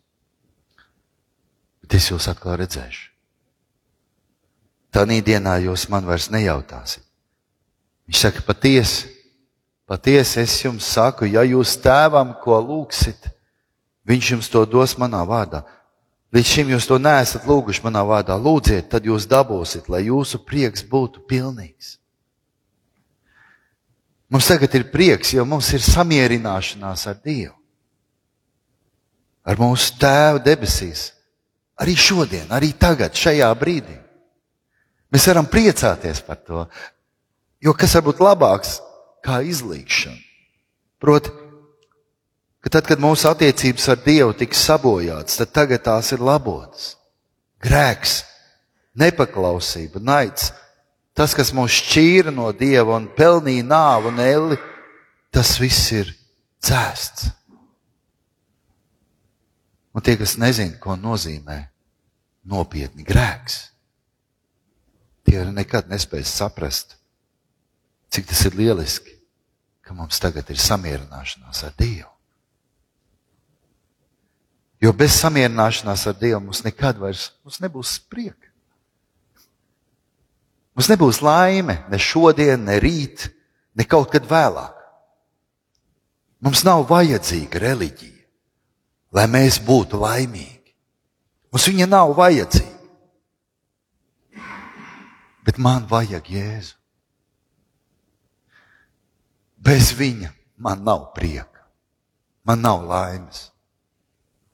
bet 1.83 1.97
es 1.99 2.09
jūs 2.09 2.25
atkal 2.31 2.57
redzēšu. 2.57 3.11
Tanī 4.95 5.19
dienā 5.21 5.57
jūs 5.59 5.89
man 5.91 6.07
vairs 6.07 6.31
nejautāsiet. 6.31 7.03
Viņš 8.07 8.19
saka, 8.21 8.41
patiesi, 8.47 9.09
patiesi 9.89 10.39
es 10.41 10.55
jums 10.63 10.87
saku, 10.87 11.27
ja 11.27 11.43
jūs 11.43 11.75
tēvam 11.83 12.31
ko 12.41 12.57
lūgsit, 12.63 13.27
viņš 14.07 14.31
jums 14.31 14.49
to 14.53 14.63
dos 14.69 14.95
manā 15.01 15.21
vārdā. 15.27 15.65
Līdz 16.33 16.51
šim 16.51 16.71
jūs 16.73 16.87
to 16.89 16.97
neesat 17.01 17.45
lūguši 17.47 17.83
manā 17.85 18.01
vārdā. 18.07 18.35
Lūdziet, 18.39 18.89
tad 18.91 19.05
jūs 19.07 19.27
dabūsiet, 19.29 19.85
lai 19.91 20.05
jūsu 20.07 20.41
prieks 20.47 20.83
būtu 20.87 21.21
pilnīgs. 21.29 21.95
Mums 24.29 24.47
tagad 24.49 24.73
ir 24.75 24.87
prieks, 24.89 25.35
jo 25.35 25.45
mums 25.45 25.69
ir 25.75 25.83
samierināšanās 25.85 27.05
ar 27.11 27.19
Dievu, 27.21 27.53
ar 29.45 29.61
mūsu 29.61 29.93
Tēvu 30.01 30.41
debesīs. 30.45 31.11
Arī 31.81 31.93
šodien, 31.99 32.47
arī 32.55 32.71
tagad, 32.79 33.13
šajā 33.19 33.49
brīdī. 33.59 33.97
Mēs 35.11 35.27
varam 35.29 35.47
priecāties 35.51 36.21
par 36.25 36.39
to, 36.41 36.65
jo 37.61 37.73
kas 37.77 37.97
var 37.97 38.05
būt 38.07 38.21
labāks 38.23 38.77
kā 39.25 39.41
izlīgšana? 39.45 40.21
Proti, 41.03 41.31
ka 42.63 42.71
tad, 42.73 42.87
kad 42.89 43.03
mūsu 43.03 43.27
attiecības 43.29 43.89
ar 43.93 43.99
Dievu 44.01 44.33
tika 44.39 44.57
sabojātas, 44.57 45.37
tad 45.37 45.51
tagad 45.53 45.83
tās 45.85 46.09
ir 46.15 46.23
labotas. 46.23 46.95
Grēks, 47.61 48.23
nepaklausība, 48.97 50.01
naids, 50.01 50.49
tas, 51.15 51.33
kas 51.37 51.53
mūs 51.55 51.79
šķīra 51.79 52.33
no 52.35 52.51
Dieva 52.55 52.97
un 52.99 53.07
pelnīja 53.15 53.65
nāvu 53.65 54.11
un 54.11 54.21
elli, 54.21 54.59
tas 55.33 55.55
viss 55.61 55.91
ir 55.95 56.11
dzēsts. 56.63 57.31
Un 59.95 60.03
tie, 60.03 60.17
kas 60.19 60.35
nezina, 60.35 60.75
ko 60.83 60.97
nozīmē 60.99 61.61
nopietni 62.51 63.05
grēks, 63.07 63.61
tie 65.25 65.45
nekad 65.47 65.87
nespēs 65.89 66.33
saprast, 66.35 66.97
cik 68.11 68.27
tas 68.27 68.43
ir 68.49 68.57
lieliski, 68.59 69.15
ka 69.85 69.95
mums 69.95 70.19
tagad 70.19 70.49
ir 70.51 70.59
samierināšanās 70.59 71.63
ar 71.67 71.73
Dievu. 71.79 72.11
Jo 74.83 74.91
bez 74.93 75.15
samierināšanās 75.21 76.03
ar 76.11 76.17
Dievu 76.19 76.41
mums 76.43 76.65
nekad 76.65 76.99
vairs 76.99 77.29
mums 77.45 77.61
nebūs 77.63 77.95
prieka. 78.11 78.44
Mums 80.75 80.89
nebūs 80.91 81.21
laime 81.23 81.79
ne 81.91 81.99
šodien, 81.99 82.65
ne 82.67 82.75
rīt, 82.83 83.29
ne 83.75 83.87
kaut 83.87 84.11
kad 84.11 84.27
vēlāk. 84.27 84.73
Mums 86.43 86.65
nav 86.67 86.83
vajadzīga 86.89 87.61
reliģija, 87.63 88.25
lai 89.15 89.25
mēs 89.31 89.61
būtu 89.63 89.97
laimīgi. 90.01 90.75
Mums 91.55 91.67
viņa 91.71 91.87
nav 91.87 92.11
vajadzīga. 92.17 92.73
Bet 95.45 95.61
man 95.61 95.85
vajag 95.87 96.27
Jēzu. 96.35 96.75
Bez 99.65 99.93
viņa 99.97 100.29
man 100.61 100.83
nav 100.85 101.07
prieka, 101.15 101.63
man 102.45 102.61
nav 102.61 102.83
laimes. 102.85 103.49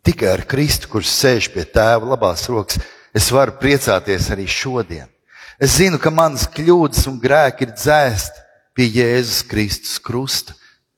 Tikai 0.06 0.30
ar 0.32 0.44
Kristu, 0.48 0.88
kurš 0.92 1.10
sēž 1.12 1.50
pie 1.54 1.66
tēva 1.68 2.14
labās 2.14 2.46
rokas, 2.50 2.80
es 3.14 3.28
varu 3.34 3.58
priecāties 3.60 4.30
arī 4.34 4.48
šodien. 4.50 5.10
Es 5.62 5.76
zinu, 5.78 6.00
ka 6.02 6.10
manas 6.10 6.48
kļūdas 6.50 7.06
un 7.12 7.20
grēki 7.22 7.68
ir 7.68 7.76
dzēsti 7.78 8.40
pie 8.74 8.88
Jēzus 8.96 9.44
Kristus 9.46 10.00
krusta. 10.02 10.56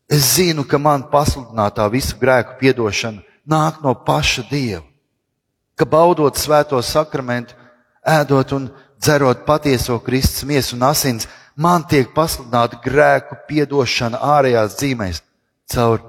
Es 0.08 0.38
zinu, 0.38 0.64
ka 0.64 0.80
man 0.80 1.04
pasludinātā 1.12 1.84
visu 1.92 2.16
grēku 2.22 2.56
piedošana 2.62 3.20
nāk 3.44 3.82
no 3.84 3.92
paša 4.08 4.46
Dieva. 4.48 4.86
Ka 5.76 5.84
baudot 5.90 6.38
svēto 6.40 6.80
sakramentu, 6.86 7.58
ēdot 8.08 8.54
un 8.56 8.70
dzerot 9.02 9.42
patieso 9.44 9.98
Kristus 10.00 10.46
miesu 10.48 10.78
un 10.78 10.86
asins, 10.88 11.28
man 11.60 11.84
tiek 11.84 12.14
pasludināta 12.16 12.80
grēku 12.86 13.42
piedošana 13.50 14.22
ārējās 14.38 14.78
dzīmēs 14.80 15.20
caur 15.74 16.00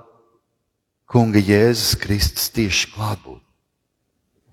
Kunga 1.10 1.42
Jēzus 1.42 1.98
Kristus 1.98 2.46
tieši 2.54 2.92
klātbūt. 2.94 3.42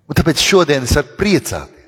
Un 0.10 0.18
tāpēc 0.18 0.42
šodien 0.42 0.90
es 0.90 0.98
varu 0.98 1.14
priecāties. 1.20 1.81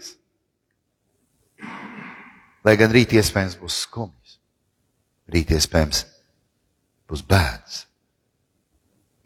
Lai 2.63 2.75
gan 2.79 2.93
rīt 2.93 3.15
iespējams 3.17 3.57
būs 3.59 3.81
skumjas, 3.85 4.37
rīt 5.31 5.51
iespējams 5.55 6.05
būs 7.09 7.23
bēdas. 7.27 7.83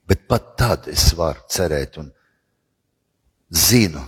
Bet 0.07 0.23
pat 0.29 0.53
tad 0.57 0.87
es 0.89 1.11
varu 1.17 1.43
cerēt 1.51 1.99
un 2.01 2.09
zinu, 3.51 4.01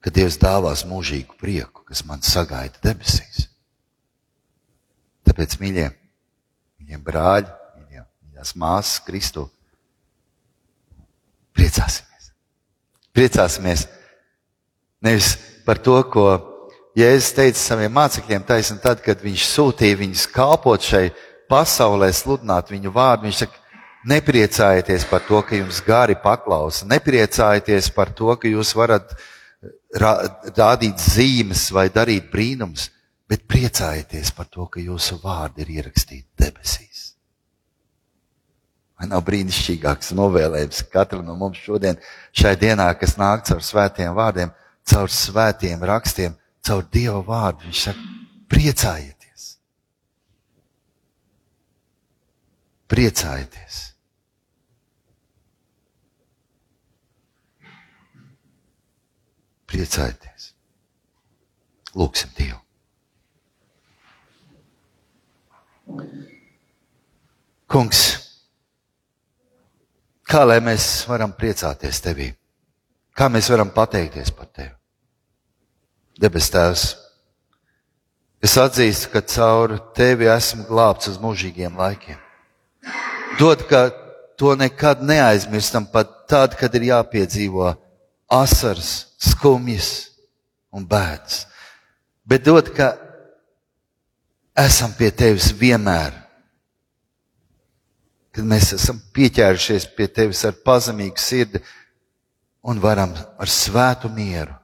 ka 0.00 0.10
Dievs 0.10 0.40
dāvās 0.40 0.86
mūžīgu 0.88 1.36
prieku, 1.38 1.84
kas 1.84 2.02
man 2.08 2.24
sagaida 2.24 2.80
debesīs. 2.82 3.46
Tāpēc, 5.28 5.58
mīļie, 5.60 5.86
mīļie 6.80 7.00
brāļi, 7.04 7.50
mīļie, 7.76 8.04
mīļās 8.24 8.54
māsas 8.58 9.02
Kristu, 9.04 9.44
Priecāsimies. 11.60 12.30
Priecāsimies 13.12 13.82
nevis 15.04 15.34
par 15.66 15.80
to, 15.82 15.98
ko 16.08 16.24
Jēzus 16.98 17.34
teica 17.36 17.60
saviem 17.60 17.92
mācekļiem, 17.94 18.44
taisn 18.46 18.80
tad, 18.82 19.02
kad 19.04 19.20
viņš 19.22 19.46
sūtīja 19.46 19.98
viņus 20.00 20.24
kalpot 20.34 20.82
šai 20.82 21.10
pasaulē, 21.50 22.10
sludināt 22.14 22.72
viņu 22.72 22.90
vārdu. 22.94 23.28
Viņš 23.28 23.42
saka, 23.44 23.60
nepriecājieties 24.10 25.04
par 25.10 25.22
to, 25.28 25.42
ka 25.46 25.58
jums 25.58 25.82
gari 25.86 26.16
paklausa, 26.18 26.88
nepriecājieties 26.90 27.92
par 27.94 28.10
to, 28.16 28.34
ka 28.40 28.50
jūs 28.50 28.74
varat 28.74 29.14
rādīt 30.00 31.02
zīmes 31.02 31.68
vai 31.74 31.88
darīt 31.94 32.30
brīnums, 32.32 32.88
bet 33.30 33.46
priecājieties 33.46 34.32
par 34.34 34.50
to, 34.50 34.66
ka 34.66 34.82
jūsu 34.82 35.20
vārdi 35.22 35.62
ir 35.62 35.74
ierakstīti 35.78 36.26
debesīs. 36.42 37.10
Vai 39.00 39.08
nav 39.08 39.22
brīnišķīgāks 39.24 40.10
novēlējums 40.18 40.82
katram 40.92 41.22
no 41.24 41.38
mums 41.38 41.62
šodien, 41.62 41.96
šai 42.36 42.56
dienā, 42.60 42.90
kas 43.00 43.14
nāk 43.16 43.46
caur 43.48 43.62
svētiem 43.64 44.12
vārdiem, 44.16 44.50
caur 44.90 45.08
svētiem 45.12 45.86
rakstiem, 45.88 46.34
caur 46.66 46.86
Dieva 46.92 47.20
vārdu? 47.26 47.66
Viņš 47.66 47.82
saka, 47.88 48.04
priecājieties! 48.50 49.46
Priecājieties! 52.90 53.78
Priecājieties! 59.70 60.50
Lūksim 61.94 62.34
Dievu! 62.38 62.58
Kungs! 67.70 68.02
Kā 70.30 70.44
lai 70.46 70.60
mēs 70.62 70.84
varam 71.10 71.32
priecāties 71.34 72.02
tevī? 72.02 72.28
Kā 73.18 73.26
mēs 73.30 73.50
varam 73.50 73.72
pateikties 73.74 74.30
par 74.34 74.46
tevi? 74.54 74.79
Debes 76.20 76.50
Tēvs, 76.52 76.82
es 78.44 78.54
atzīstu, 78.60 79.08
ka 79.14 79.22
caur 79.24 79.78
tevi 79.96 80.28
esmu 80.28 80.66
glābts 80.68 81.08
uz 81.08 81.16
mūžīgiem 81.16 81.78
laikiem. 81.80 82.18
Dod, 83.40 83.64
ka 83.70 83.86
to 84.36 84.52
nekad 84.52 85.00
neaizmirstam 85.00 85.86
pat 85.88 86.12
tad, 86.28 86.58
kad 86.60 86.76
ir 86.76 86.90
jāpiedzīvo 86.90 87.70
asaras, 88.36 89.14
skumjas 89.16 90.10
un 90.76 90.84
bēdas, 90.84 91.46
bet 92.28 92.44
dod, 92.44 92.68
ka 92.76 92.92
esam 94.60 94.92
pie 95.00 95.08
tevis 95.08 95.54
vienmēr. 95.56 96.12
Kad 98.36 98.44
mēs 98.44 98.74
esam 98.76 99.00
pieķērušies 99.16 99.88
pie 99.96 100.12
tevis 100.12 100.44
ar 100.44 100.60
pazemīgu 100.68 101.18
sirdi 101.18 101.64
un 102.60 102.76
varam 102.76 103.16
ar 103.40 103.48
svētu 103.48 104.12
mieru 104.12 104.59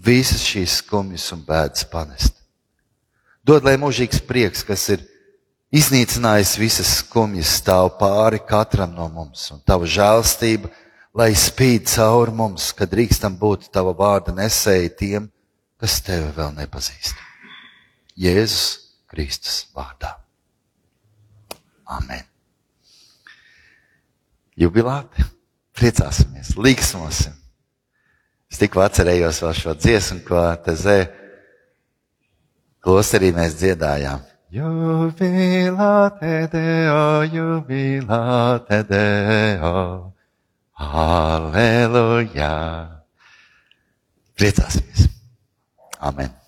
visas 0.00 0.42
šīs 0.46 0.80
skumjas 0.80 1.28
un 1.34 1.44
bēdas 1.46 1.86
panest. 1.90 2.36
Dod, 3.44 3.64
lai 3.64 3.76
mūžīgs 3.80 4.22
prieks, 4.28 4.64
kas 4.66 4.86
ir 4.94 5.04
iznīcinājis 5.74 6.56
visas 6.60 6.92
skumjas, 7.00 7.52
stāv 7.60 7.94
pāri 8.00 8.40
katram 8.46 8.94
no 8.96 9.08
mums, 9.12 9.46
un 9.54 9.62
tava 9.66 9.88
žēlstība, 9.88 10.70
lai 11.16 11.32
spīd 11.36 11.88
cauri 11.90 12.34
mums, 12.36 12.70
kad 12.76 12.92
drīkstam 12.92 13.38
būt 13.40 13.70
tava 13.74 13.94
vārda 13.96 14.34
nesēji 14.36 14.94
tiem, 14.98 15.30
kas 15.80 16.00
tevi 16.06 16.30
vēl 16.36 16.54
nepazīst. 16.60 17.16
Jēzus 18.20 18.66
Kristus 19.10 19.64
vārdā. 19.74 20.12
Amen. 21.90 22.22
Jubilāti, 24.60 25.24
priecāsimies, 25.74 26.54
liksmosim. 26.60 27.39
Es 28.50 28.58
tikko 28.58 28.82
atcerējos 28.82 29.38
vēl 29.44 29.54
šo 29.54 29.74
dziesmu, 29.78 30.20
ko 30.26 30.42
te 30.64 30.74
zē 30.78 30.98
klosterī 32.82 33.30
mēs 33.36 33.54
dziedājām. 33.60 34.26
Jubilāte 34.50 36.32
Deo, 36.50 37.22
jubilāte 37.30 38.82
Deo, 38.88 39.76
aleluja. 40.74 42.50
Priecāsimies. 44.34 45.06
Amen. 46.00 46.39